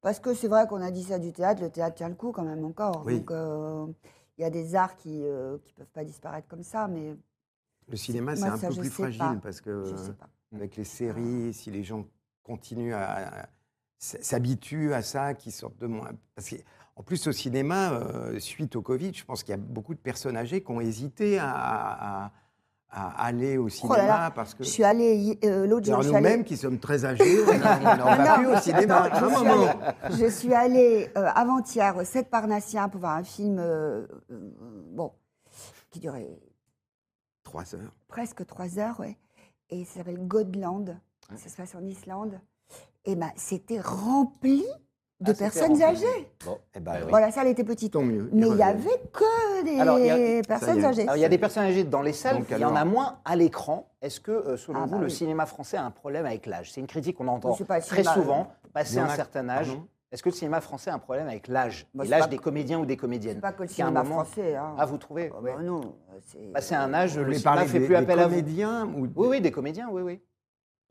Parce 0.00 0.18
que 0.18 0.32
c'est 0.32 0.48
vrai 0.48 0.66
qu'on 0.66 0.80
a 0.80 0.90
dit 0.90 1.02
ça 1.02 1.18
du 1.18 1.30
théâtre, 1.30 1.60
le 1.60 1.68
théâtre 1.68 1.96
tient 1.96 2.08
le 2.08 2.14
coup 2.14 2.32
quand 2.32 2.44
même 2.44 2.64
encore. 2.64 3.02
Oui. 3.04 3.18
Donc 3.18 3.30
euh, 3.32 3.86
il 4.38 4.42
y 4.42 4.44
a 4.44 4.50
des 4.50 4.74
arts 4.74 4.96
qui 4.96 5.18
ne 5.20 5.58
peuvent 5.76 5.92
pas 5.92 6.04
disparaître 6.04 6.48
comme 6.48 6.62
ça, 6.62 6.88
mais 6.88 7.14
Le 7.86 7.96
cinéma, 7.96 8.34
c'est 8.34 8.44
un 8.44 8.56
ça, 8.56 8.68
peu 8.68 8.76
plus 8.76 8.88
fragile 8.90 9.18
pas. 9.18 9.36
parce 9.42 9.60
que 9.60 9.84
je 9.84 9.92
ne 9.92 9.96
sais 9.98 10.12
pas. 10.14 10.30
avec 10.54 10.74
les 10.76 10.84
séries, 10.84 11.52
si 11.52 11.70
les 11.70 11.84
gens 11.84 12.06
continuent 12.42 12.94
à, 12.94 13.42
à 13.42 13.46
s'habituent 13.98 14.94
à 14.94 15.02
ça, 15.02 15.34
qui 15.34 15.50
sortent 15.50 15.78
de 15.78 15.86
moins. 15.86 16.10
Parce 16.34 16.48
que, 16.50 16.56
en 16.96 17.02
plus, 17.02 17.26
au 17.26 17.32
cinéma, 17.32 17.92
euh, 17.92 18.38
suite 18.38 18.76
au 18.76 18.82
Covid, 18.82 19.12
je 19.14 19.24
pense 19.24 19.42
qu'il 19.42 19.52
y 19.52 19.54
a 19.54 19.56
beaucoup 19.58 19.94
de 19.94 19.98
personnes 20.00 20.36
âgées 20.36 20.62
qui 20.62 20.70
ont 20.70 20.80
hésité 20.80 21.38
à, 21.38 21.50
à- 22.24 22.32
à 22.94 23.24
aller 23.24 23.56
au 23.56 23.70
cinéma 23.70 23.94
Oh 23.94 23.96
là 24.02 24.06
là, 24.06 24.30
parce 24.30 24.52
que. 24.54 24.62
Je 24.64 24.68
suis 24.68 24.84
allée 24.84 25.38
euh, 25.44 25.66
l'autre 25.66 25.86
jour. 25.86 25.96
Allée- 26.00 26.08
nous-mêmes 26.12 26.44
qui 26.44 26.58
sommes 26.58 26.78
très 26.78 27.06
âgés, 27.06 27.38
on 27.48 27.58
n'en 27.58 28.04
va 28.04 28.34
plus 28.38 28.46
au 28.48 28.56
cinéma. 28.58 29.04
attends, 29.04 29.30
je, 29.30 29.34
suis 29.38 29.48
allée, 29.48 30.18
je 30.20 30.26
suis 30.30 30.54
allée, 30.54 31.10
euh, 31.16 31.30
avant-hier 31.34 31.96
au 31.96 32.04
7 32.04 32.28
Parnassien 32.28 32.90
pour 32.90 33.00
voir 33.00 33.16
un 33.16 33.24
film 33.24 33.56
bon, 34.90 35.12
qui 35.90 36.00
durait 36.00 36.38
Trois 37.44 37.74
heures. 37.74 37.92
presque 38.08 38.44
trois 38.46 38.78
heures, 38.78 39.00
ouais. 39.00 39.16
et 39.70 39.84
ça 39.86 39.94
s'appelle 40.00 40.18
Godland. 40.26 40.96
Ça 41.36 41.48
se 41.48 41.56
passe 41.56 41.74
en 41.74 41.84
Islande. 41.86 42.38
Et 43.06 43.16
ben, 43.16 43.30
c'était 43.36 43.80
rempli 43.80 44.64
de 45.22 45.30
Ah, 45.30 45.34
personnes 45.34 45.80
âgées. 45.82 46.28
Bon, 46.44 46.58
Eh 46.74 46.80
ben, 46.80 46.92
oui. 47.04 47.10
Bon, 47.10 47.16
la 47.18 47.30
salle 47.30 47.48
était 47.48 47.64
petite. 47.64 47.92
Tant 47.92 48.02
mieux. 48.02 48.28
Mais 48.32 48.46
il 48.48 48.54
n'y 48.54 48.62
avait 48.62 49.00
que 49.12 49.64
des 49.64 49.78
Alors, 49.80 49.96
a- 49.96 50.42
personnes 50.46 50.84
âgées. 50.84 51.02
Alors, 51.02 51.16
il 51.16 51.20
y 51.20 51.24
a 51.24 51.28
des 51.28 51.38
personnes 51.38 51.64
âgées 51.64 51.84
dans 51.84 52.02
les 52.02 52.12
salles, 52.12 52.38
Donc, 52.38 52.46
il 52.50 52.58
y 52.58 52.64
en 52.64 52.74
a 52.76 52.84
moins 52.84 53.18
à 53.24 53.36
l'écran. 53.36 53.88
Est-ce 54.02 54.20
que, 54.20 54.32
euh, 54.32 54.56
selon 54.56 54.80
Ah, 54.82 54.86
vous, 54.86 54.92
bah 54.92 54.98
le 54.98 55.04
oui. 55.06 55.10
cinéma 55.10 55.46
français 55.46 55.76
a 55.76 55.84
un 55.84 55.90
problème 55.90 56.26
avec 56.26 56.46
l'âge? 56.46 56.72
C'est 56.72 56.80
une 56.80 56.86
critique 56.86 57.16
qu'on 57.16 57.28
entend 57.28 57.54
pas 57.66 57.80
très 57.80 58.02
cinéma, 58.02 58.14
souvent. 58.14 58.52
Passer 58.72 58.98
un 58.98 59.04
a- 59.06 59.14
certain 59.16 59.48
âge, 59.48 59.66
Pardon 59.68 59.86
est-ce 60.10 60.22
que 60.22 60.28
le 60.28 60.34
cinéma 60.34 60.60
français 60.60 60.90
a 60.90 60.94
un 60.94 60.98
problème 60.98 61.26
avec 61.28 61.48
l'âge? 61.48 61.86
Bah, 61.94 62.04
l'âge 62.06 62.28
des 62.28 62.36
comédiens 62.38 62.78
ou 62.80 62.84
des 62.86 62.96
comédiennes 62.98 63.36
C'est 63.36 63.40
pas 63.40 63.52
que 63.52 63.62
le 63.62 63.68
cinéma 63.68 64.02
moment- 64.02 64.24
français. 64.24 64.56
hein. 64.56 64.74
Ah, 64.78 64.84
vous 64.86 64.98
trouvez 64.98 65.30
Ah, 65.34 65.40
ouais. 65.40 65.54
bah 65.56 65.62
non, 65.62 65.80
c'est- 66.26 66.52
Passer 66.52 66.74
un 66.74 66.92
âge, 66.92 67.16
le 67.18 67.32
cinéma 67.32 67.64
fait 67.64 67.78
plus 67.78 67.88
des 67.88 67.94
appel 67.94 68.18
à 68.18 68.24
vous. 68.26 68.30
comédiens 68.30 68.86
ou 68.96 69.06
Oui, 69.16 69.28
oui, 69.28 69.40
des 69.40 69.50
comédiens, 69.50 69.88
oui, 69.90 70.02
oui. 70.02 70.20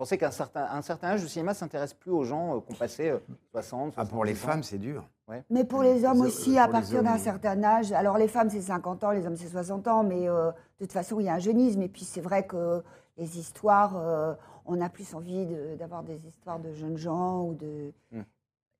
Vous 0.01 0.05
pensez 0.05 0.17
qu'à 0.17 0.29
un 0.29 0.31
certain, 0.31 0.63
un 0.63 0.81
certain 0.81 1.09
âge, 1.09 1.21
le 1.21 1.27
cinéma 1.27 1.53
s'intéresse 1.53 1.93
plus 1.93 2.09
aux 2.09 2.23
gens 2.23 2.55
euh, 2.55 2.59
qui 2.61 2.73
ont 2.73 2.75
passé 2.75 3.11
euh, 3.11 3.19
60, 3.51 3.93
Ah, 3.97 4.03
pour 4.03 4.25
les 4.25 4.33
70 4.33 4.33
ans 4.33 4.47
femmes, 4.51 4.63
c'est 4.63 4.79
dur. 4.79 5.07
Mais 5.51 5.63
pour 5.63 5.83
les 5.83 6.03
hommes 6.05 6.21
aussi, 6.21 6.57
à 6.57 6.67
partir 6.67 7.03
d'un 7.03 7.19
certain 7.19 7.63
âge, 7.63 7.91
alors 7.91 8.17
les 8.17 8.27
femmes 8.27 8.49
c'est 8.49 8.61
50 8.61 9.03
ans, 9.03 9.11
les 9.11 9.27
hommes 9.27 9.35
c'est 9.35 9.47
60 9.49 9.87
ans, 9.87 10.03
mais 10.03 10.27
euh, 10.27 10.47
de 10.79 10.85
toute 10.85 10.91
façon 10.91 11.19
il 11.19 11.27
y 11.27 11.29
a 11.29 11.35
un 11.35 11.39
jeunisme. 11.39 11.83
Et 11.83 11.87
puis 11.87 12.03
c'est 12.03 12.19
vrai 12.19 12.47
que 12.47 12.81
les 13.15 13.37
histoires, 13.37 13.95
euh, 13.95 14.33
on 14.65 14.81
a 14.81 14.89
plus 14.89 15.13
envie 15.13 15.45
de- 15.45 15.75
d'avoir 15.75 16.01
des 16.01 16.17
histoires 16.27 16.57
de 16.57 16.73
jeunes 16.73 16.97
gens 16.97 17.43
ou 17.43 17.53
de. 17.53 17.93
Mm. 18.11 18.21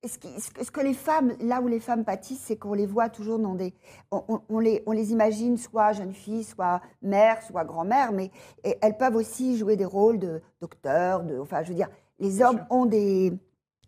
Est-ce 0.04 0.72
que, 0.72 0.82
les 0.82 0.96
femmes, 0.96 1.34
là 1.42 1.62
où 1.62 1.68
les 1.68 1.80
femmes 1.80 2.04
pâtissent, 2.04 2.42
c'est 2.42 2.58
qu'on 2.58 2.74
les 2.74 2.88
voit 2.88 3.10
toujours 3.10 3.38
dans 3.38 3.54
des. 3.54 3.74
On, 4.10 4.24
on- 4.30 4.42
on 4.50 4.60
les, 4.60 4.82
on 4.88 4.94
les 4.94 5.12
imagine 5.12 5.58
soit 5.58 5.94
jeunes 5.94 6.14
filles, 6.14 6.44
soit 6.44 6.82
mères, 7.04 7.44
soit 7.44 7.66
grand-mères, 7.66 8.12
mais 8.12 8.32
et 8.64 8.78
elles 8.82 8.98
peuvent 8.98 9.16
aussi 9.16 9.58
jouer 9.58 9.76
des 9.76 9.86
rôles 9.86 10.18
de 10.18 10.42
docteur, 10.60 11.24
de. 11.24 11.38
Enfin, 11.38 11.62
je 11.62 11.70
veux 11.70 11.76
dire, 11.76 11.90
les 12.18 12.38
Bien 12.38 12.48
hommes 12.50 12.58
sûr. 12.58 12.66
ont 12.72 12.86
des, 12.88 13.32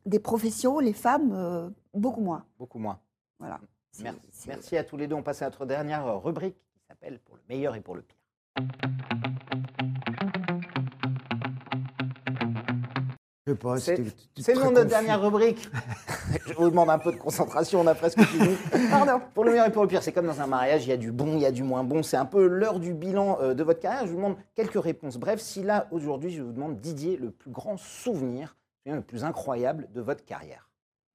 des 0.06 0.19
professions, 0.19 0.78
les 0.78 0.93
femmes, 0.93 1.32
euh, 1.34 1.69
beaucoup 1.95 2.21
moins. 2.21 2.45
Beaucoup 2.60 2.78
moins. 2.80 2.99
Voilà. 3.39 3.60
Merci 4.47 4.78
à 4.78 4.84
tous 4.84 4.97
les 4.97 5.08
deux. 5.08 5.15
On 5.15 5.23
passe 5.23 5.41
à 5.41 5.45
notre 5.45 5.65
dernière 5.65 6.06
euh, 6.06 6.17
rubrique 6.17 6.56
qui 6.76 6.82
s'appelle 6.88 7.19
Pour 7.21 7.36
le 7.38 7.41
meilleur 7.49 7.76
et 7.76 7.82
pour 7.82 7.95
le 7.95 8.04
pire. 8.04 8.17
Je 13.45 13.51
sais 13.51 13.58
pas. 13.58 13.77
C'est- 13.77 13.97
le 13.97 14.71
notre 14.71 14.86
dernière 14.86 15.21
rubrique. 15.21 15.69
Je 16.47 16.53
vous 16.53 16.69
demande 16.69 16.89
un 16.89 16.97
peu 16.97 17.12
de 17.12 17.17
concentration, 17.17 17.82
on 17.82 17.88
a 17.88 17.95
presque 17.95 18.21
fini. 18.21 18.56
Pardon. 18.89 19.21
Pour 19.34 19.43
le 19.43 19.51
meilleur 19.51 19.67
et 19.67 19.71
pour 19.71 19.82
le 19.82 19.88
pire, 19.89 20.01
c'est 20.01 20.13
comme 20.13 20.27
dans 20.27 20.39
un 20.39 20.47
mariage, 20.47 20.86
il 20.86 20.89
y 20.89 20.93
a 20.93 20.97
du 20.97 21.12
bon, 21.12 21.34
il 21.36 21.41
y 21.41 21.45
a 21.45 21.51
du 21.51 21.63
moins 21.63 21.84
bon. 21.84 22.03
C'est 22.03 22.15
un 22.15 22.25
peu 22.25 22.47
l'heure 22.47 22.79
du 22.79 22.93
bilan 22.93 23.38
euh, 23.41 23.53
de 23.53 23.62
votre 23.63 23.82
carrière. 23.82 24.06
Je 24.06 24.12
vous 24.12 24.17
demande 24.17 24.38
quelques 24.56 24.82
réponses. 24.82 25.17
Bref, 25.17 25.41
si 25.41 25.62
là, 25.62 25.88
aujourd'hui, 25.91 26.32
je 26.32 26.41
vous 26.41 26.53
demande, 26.53 26.79
Didier, 26.79 27.17
le 27.17 27.32
plus 27.32 27.51
grand 27.51 27.75
souvenir, 27.75 28.56
le 28.86 29.01
plus 29.01 29.25
incroyable 29.25 29.89
de 29.93 29.99
votre 30.01 30.23
carrière 30.23 30.69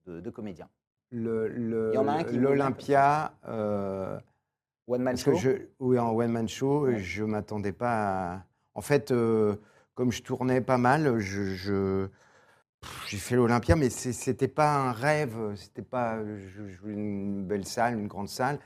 de, 0.07 0.21
de 0.21 0.31
comédien. 0.31 0.69
Le- 1.11 1.49
le- 1.49 1.91
Il 1.93 1.97
y 1.97 1.99
en 1.99 2.09
a 2.09 2.13
un 2.13 2.25
qui 2.25 2.37
nous 2.37 2.43
L'Olympia, 2.43 3.33
euh, 3.49 4.19
One 4.87 5.03
Man 5.03 5.17
Show. 5.17 5.35
je, 5.35 5.51
oui, 5.81 5.99
en 5.99 6.11
one 6.13 6.31
man 6.33 6.49
show, 6.49 6.85
Ouais. 6.87 6.99
je 6.99 7.25
m'attendais 7.25 7.73
pas. 7.73 8.35
À... 8.35 8.43
En 8.75 8.83
fait, 8.83 9.11
euh, 9.13 9.57
comme 9.99 10.13
je 10.13 10.23
tournais 10.23 10.61
pas 10.61 10.79
mal, 10.79 11.19
je, 11.19 11.43
je- 11.57 12.07
pff, 12.81 13.07
j'ai 13.09 13.17
fait 13.17 13.35
l'Olympia, 13.35 13.75
mais 13.75 13.91
c'était 13.91 14.47
pas 14.47 14.77
un 14.77 14.93
rêve. 14.93 15.37
C'était 15.57 15.83
pas. 15.83 16.21
Je, 16.25 16.69
je 16.69 16.81
voulais 16.81 16.95
une 16.95 17.45
belle 17.45 17.65
salle, 17.67 17.99
une 17.99 18.07
grande 18.07 18.29
salle. 18.29 18.61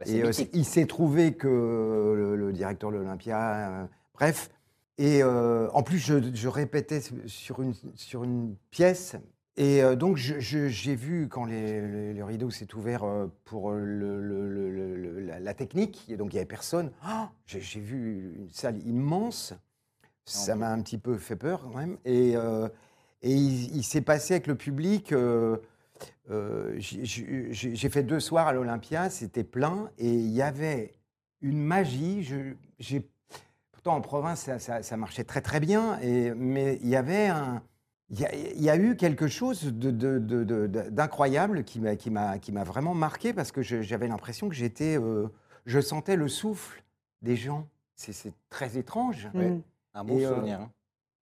Bah, 0.00 0.06
Et 0.08 0.24
euh, 0.24 0.32
il 0.52 0.64
s'est 0.64 0.86
trouvé 0.86 1.34
que 1.34 1.46
le, 1.46 2.34
le 2.34 2.52
directeur 2.52 2.90
de 2.90 2.96
l'Olympia, 2.96 3.38
euh, 3.70 3.86
bref. 4.14 4.50
Et 4.98 5.22
euh, 5.22 5.68
en 5.74 5.84
plus, 5.84 5.98
je, 5.98 6.14
je 6.34 6.48
répétais 6.48 7.00
sur 7.26 7.62
une, 7.62 7.74
sur 7.94 8.24
une 8.24 8.56
pièce. 8.72 9.14
Et 9.56 9.80
donc, 9.94 10.16
j'ai 10.16 10.96
vu 10.96 11.28
quand 11.28 11.44
les, 11.44 11.80
les- 11.86 12.14
le 12.14 12.24
rideau 12.24 12.50
s'est 12.50 12.74
ouvert 12.74 13.04
pour 13.44 13.70
le- 13.70 14.20
le- 14.20 15.20
la, 15.20 15.38
la 15.38 15.54
technique, 15.54 16.04
et 16.08 16.16
donc 16.16 16.32
il 16.32 16.34
n'y 16.34 16.40
avait 16.40 16.46
personne. 16.46 16.90
J'ai 17.46 17.60
j'ai 17.60 17.78
vu 17.78 18.34
une 18.36 18.50
salle 18.50 18.78
immense. 18.84 19.54
Ça 20.26 20.54
m'a 20.56 20.70
un 20.70 20.80
petit 20.82 20.98
peu 20.98 21.16
fait 21.18 21.36
peur 21.36 21.60
quand 21.62 21.78
même. 21.78 21.98
Et, 22.04 22.32
euh, 22.36 22.68
et 23.22 23.32
il, 23.32 23.76
il 23.76 23.82
s'est 23.82 24.00
passé 24.00 24.34
avec 24.34 24.46
le 24.46 24.54
public. 24.54 25.12
euh, 25.12 25.56
euh, 26.30 26.74
j'ai- 26.78 27.88
fait 27.90 28.02
deux 28.02 28.20
soirs 28.20 28.46
à 28.48 28.52
l'Olympia, 28.52 29.10
c'était 29.10 29.44
plein, 29.44 29.90
et 29.98 30.08
il 30.10 30.30
y 30.30 30.42
avait 30.42 30.94
une 31.42 31.62
magie. 31.62 32.22
Je- 32.22 32.98
pourtant, 33.72 33.94
en 33.96 34.00
province, 34.00 34.40
ça, 34.40 34.58
ça- 34.58 34.82
ça 34.82 34.96
marchait 34.96 35.24
très 35.24 35.40
très 35.42 35.60
bien, 35.60 35.98
et, 36.00 36.32
mais 36.34 36.78
il 36.82 36.88
y 36.88 36.96
avait 36.96 37.26
un. 37.28 37.62
Il 38.10 38.20
y, 38.20 38.24
a, 38.26 38.34
il 38.34 38.62
y 38.62 38.68
a 38.70 38.76
eu 38.76 38.96
quelque 38.96 39.26
chose 39.28 39.64
de- 39.64 39.90
de- 39.90 40.18
de- 40.18 40.44
de- 40.44 40.66
de- 40.66 40.90
d'incroyable 40.90 41.64
qui 41.64 41.80
m'a 41.80 41.96
qui 41.96 42.10
m'a- 42.10 42.38
qui 42.38 42.52
m'a 42.52 42.62
vraiment 42.64 42.94
marqué 42.94 43.32
parce 43.32 43.50
que 43.50 43.62
j'avais 43.62 44.08
l'impression 44.08 44.48
que 44.48 44.54
j'étais. 44.54 44.98
euh, 44.98 45.26
je 45.66 45.80
sentais 45.80 46.16
le 46.16 46.28
souffle 46.28 46.82
des 47.22 47.36
gens. 47.36 47.66
c'est 47.96 48.34
très 48.50 48.76
étrange. 48.76 49.28
Ouais. 49.34 49.60
Un 49.94 50.04
bon 50.04 50.18
Et, 50.18 50.26
euh, 50.26 50.34
souvenir. 50.34 50.60
hein. 50.60 50.70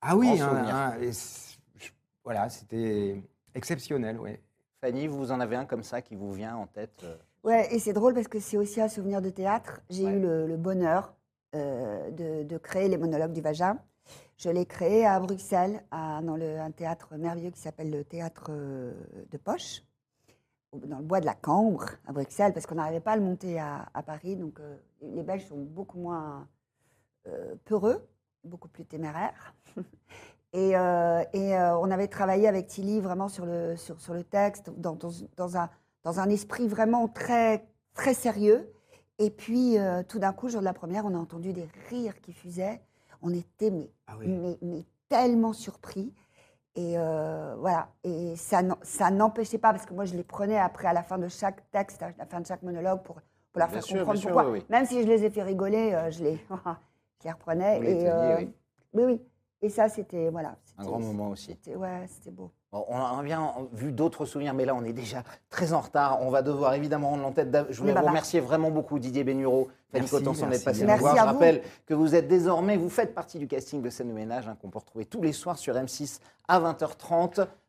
Ah 0.00 0.16
oui, 0.16 0.28
hein, 0.40 0.48
souvenir. 0.50 0.74
hein, 0.74 0.96
et 1.00 1.12
c- 1.12 1.58
je- 1.76 1.90
voilà, 2.24 2.48
c'était 2.48 3.22
exceptionnel, 3.54 4.18
ouais. 4.18 4.40
Fanny, 4.80 5.06
vous 5.06 5.30
en 5.30 5.40
avez 5.40 5.56
un 5.56 5.64
comme 5.66 5.82
ça 5.84 6.02
qui 6.02 6.16
vous 6.16 6.32
vient 6.32 6.56
en 6.56 6.66
tête 6.66 7.04
euh, 7.04 7.16
Ouais, 7.44 7.72
et 7.74 7.78
c'est 7.78 7.92
drôle 7.92 8.14
parce 8.14 8.28
que 8.28 8.38
c'est 8.40 8.56
aussi 8.56 8.80
un 8.80 8.88
souvenir 8.88 9.20
de 9.20 9.30
théâtre. 9.30 9.80
J'ai 9.90 10.04
Ouais. 10.04 10.12
eu 10.14 10.20
le, 10.20 10.46
le 10.46 10.56
bonheur 10.56 11.14
euh, 11.54 12.10
de, 12.10 12.44
de 12.44 12.58
créer 12.58 12.88
les 12.88 12.96
monologues 12.98 13.32
du 13.32 13.40
vagin. 13.40 13.78
Je 14.38 14.48
l'ai 14.50 14.66
créé 14.66 15.06
à 15.06 15.18
Bruxelles, 15.20 15.82
à- 15.90 16.20
dans 16.22 16.36
le, 16.36 16.58
un 16.60 16.70
théâtre 16.70 17.14
merveilleux 17.16 17.50
qui 17.50 17.60
s'appelle 17.60 17.90
le 17.90 18.04
théâtre 18.04 18.50
de 18.50 19.36
Poche, 19.38 19.82
dans 20.72 20.98
le 20.98 21.04
bois 21.04 21.20
de 21.20 21.26
la 21.26 21.34
Cambre, 21.34 21.86
à 22.06 22.12
Bruxelles, 22.12 22.52
parce 22.52 22.66
qu'on 22.66 22.76
n'arrivait 22.76 23.00
pas 23.00 23.12
à 23.12 23.16
le 23.16 23.22
monter 23.22 23.58
à, 23.58 23.88
à 23.94 24.02
Paris. 24.02 24.36
Donc 24.36 24.58
euh, 24.60 24.76
les 25.02 25.22
Belges 25.22 25.46
sont 25.46 25.58
beaucoup 25.62 25.98
moins 25.98 26.48
euh, 27.28 27.54
peureux, 27.64 28.08
beaucoup 28.44 28.68
plus 28.68 28.84
téméraires. 28.84 29.54
Et, 30.54 30.76
euh, 30.76 31.24
et, 31.32 31.56
euh, 31.56 31.78
on 31.78 31.90
avait 31.90 32.08
travaillé 32.08 32.46
avec 32.46 32.66
Tilly 32.66 33.00
vraiment 33.00 33.28
sur 33.28 33.46
le, 33.46 33.74
sur, 33.78 33.98
sur 34.02 34.12
le 34.12 34.22
texte, 34.22 34.68
dans, 34.76 34.92
dans, 34.96 35.08
dans 35.38 35.56
un, 35.56 35.70
dans 36.04 36.20
un 36.20 36.28
esprit 36.28 36.68
vraiment 36.68 37.08
très, 37.08 37.66
très 37.94 38.12
sérieux. 38.12 38.70
Et 39.18 39.30
puis, 39.30 39.78
euh, 39.78 40.02
tout 40.06 40.18
d'un 40.18 40.34
coup, 40.34 40.48
le 40.48 40.52
jour 40.52 40.60
de 40.60 40.66
la 40.66 40.74
première, 40.74 41.06
on 41.06 41.14
a 41.14 41.18
entendu 41.18 41.54
des 41.54 41.66
rires 41.88 42.20
qui 42.20 42.34
fusaient. 42.34 42.82
On 43.22 43.32
était 43.32 43.70
mais, 43.70 43.90
Ah 44.06 44.16
oui. 44.18 44.26
mais, 44.28 44.58
mais 44.60 44.84
tellement 45.08 45.54
surpris. 45.54 46.12
Et 46.74 46.96
voilà. 46.98 47.88
Et 48.04 48.36
ça, 48.36 48.60
ça 48.82 49.10
n'empêchait 49.10 49.56
pas, 49.56 49.72
parce 49.72 49.86
que 49.86 49.94
moi, 49.94 50.04
je 50.04 50.14
les 50.14 50.22
prenais 50.24 50.58
après 50.58 50.86
à 50.86 50.92
la 50.92 51.02
fin 51.02 51.16
de 51.16 51.28
chaque 51.28 51.70
texte, 51.70 52.02
à 52.02 52.10
la 52.18 52.26
fin 52.26 52.40
de 52.42 52.46
chaque 52.46 52.62
monologue, 52.62 53.02
pour, 53.04 53.14
pour 53.52 53.58
leur 53.58 53.68
Bien 53.68 53.76
faire 53.76 53.84
sûr, 53.84 53.98
comprendre 54.00 54.18
sûr, 54.18 54.30
pourquoi. 54.32 54.50
oui, 54.50 54.58
oui. 54.60 54.66
Même 54.68 54.84
si 54.84 55.00
je 55.02 55.06
les 55.08 55.24
ai 55.24 55.30
fait 55.30 55.42
rigoler, 55.42 55.98
je, 56.10 56.24
les, 56.24 56.38
Vous 57.30 57.82
les 57.82 58.02
et, 58.02 58.08
euh, 58.10 58.36
oui. 58.38 58.50
oui, 58.94 59.02
oui. 59.04 59.20
Et 59.64 59.68
ça, 59.68 59.88
c'était 59.88 60.28
voilà. 60.28 60.56
Un 60.78 60.84
grand 60.84 60.98
moment 60.98 61.30
aussi. 61.30 61.46
c'était- 61.52 61.76
Ouais, 61.76 62.06
c'était 62.08 62.30
beau. 62.32 62.50
Bon, 62.72 62.84
on 62.88 62.96
a 62.96 63.22
bien 63.22 63.52
vu 63.72 63.92
d'autres 63.92 64.24
souvenirs, 64.24 64.54
mais 64.54 64.64
là, 64.64 64.74
on 64.74 64.82
est 64.82 64.94
déjà 64.94 65.22
très 65.50 65.72
en 65.74 65.80
retard. 65.80 66.20
On 66.22 66.30
va 66.30 66.40
devoir 66.42 66.72
évidemment 66.74 67.10
rendre 67.10 67.22
l'entête. 67.22 67.48
Je 67.70 67.78
voulais 67.78 67.90
Mais 67.90 67.94
bah, 67.94 68.00
vous 68.00 68.06
bah. 68.06 68.10
remercier 68.12 68.40
vraiment 68.40 68.70
beaucoup, 68.70 68.98
Didier 68.98 69.24
Bénureau, 69.24 69.68
Fanny 69.92 70.00
Merci, 70.04 70.10
Cotenson, 70.10 70.40
d'être 70.46 70.50
merci. 70.50 70.64
passé 70.64 70.80
nous 70.80 70.86
Merci 70.86 71.02
voir. 71.02 71.16
Je 71.16 71.20
vous. 71.20 71.26
rappelle 71.26 71.62
que 71.86 71.94
vous 71.94 72.14
êtes 72.14 72.26
désormais, 72.28 72.76
vous 72.78 72.88
faites 72.88 73.14
partie 73.14 73.38
du 73.38 73.46
casting 73.46 73.82
de 73.82 73.90
scène 73.90 74.08
de 74.08 74.14
ménage 74.14 74.48
hein, 74.48 74.56
qu'on 74.60 74.70
peut 74.70 74.78
retrouver 74.78 75.04
tous 75.04 75.20
les 75.20 75.32
soirs 75.32 75.58
sur 75.58 75.74
M6 75.76 76.18
à 76.48 76.58
20h30. 76.60 77.46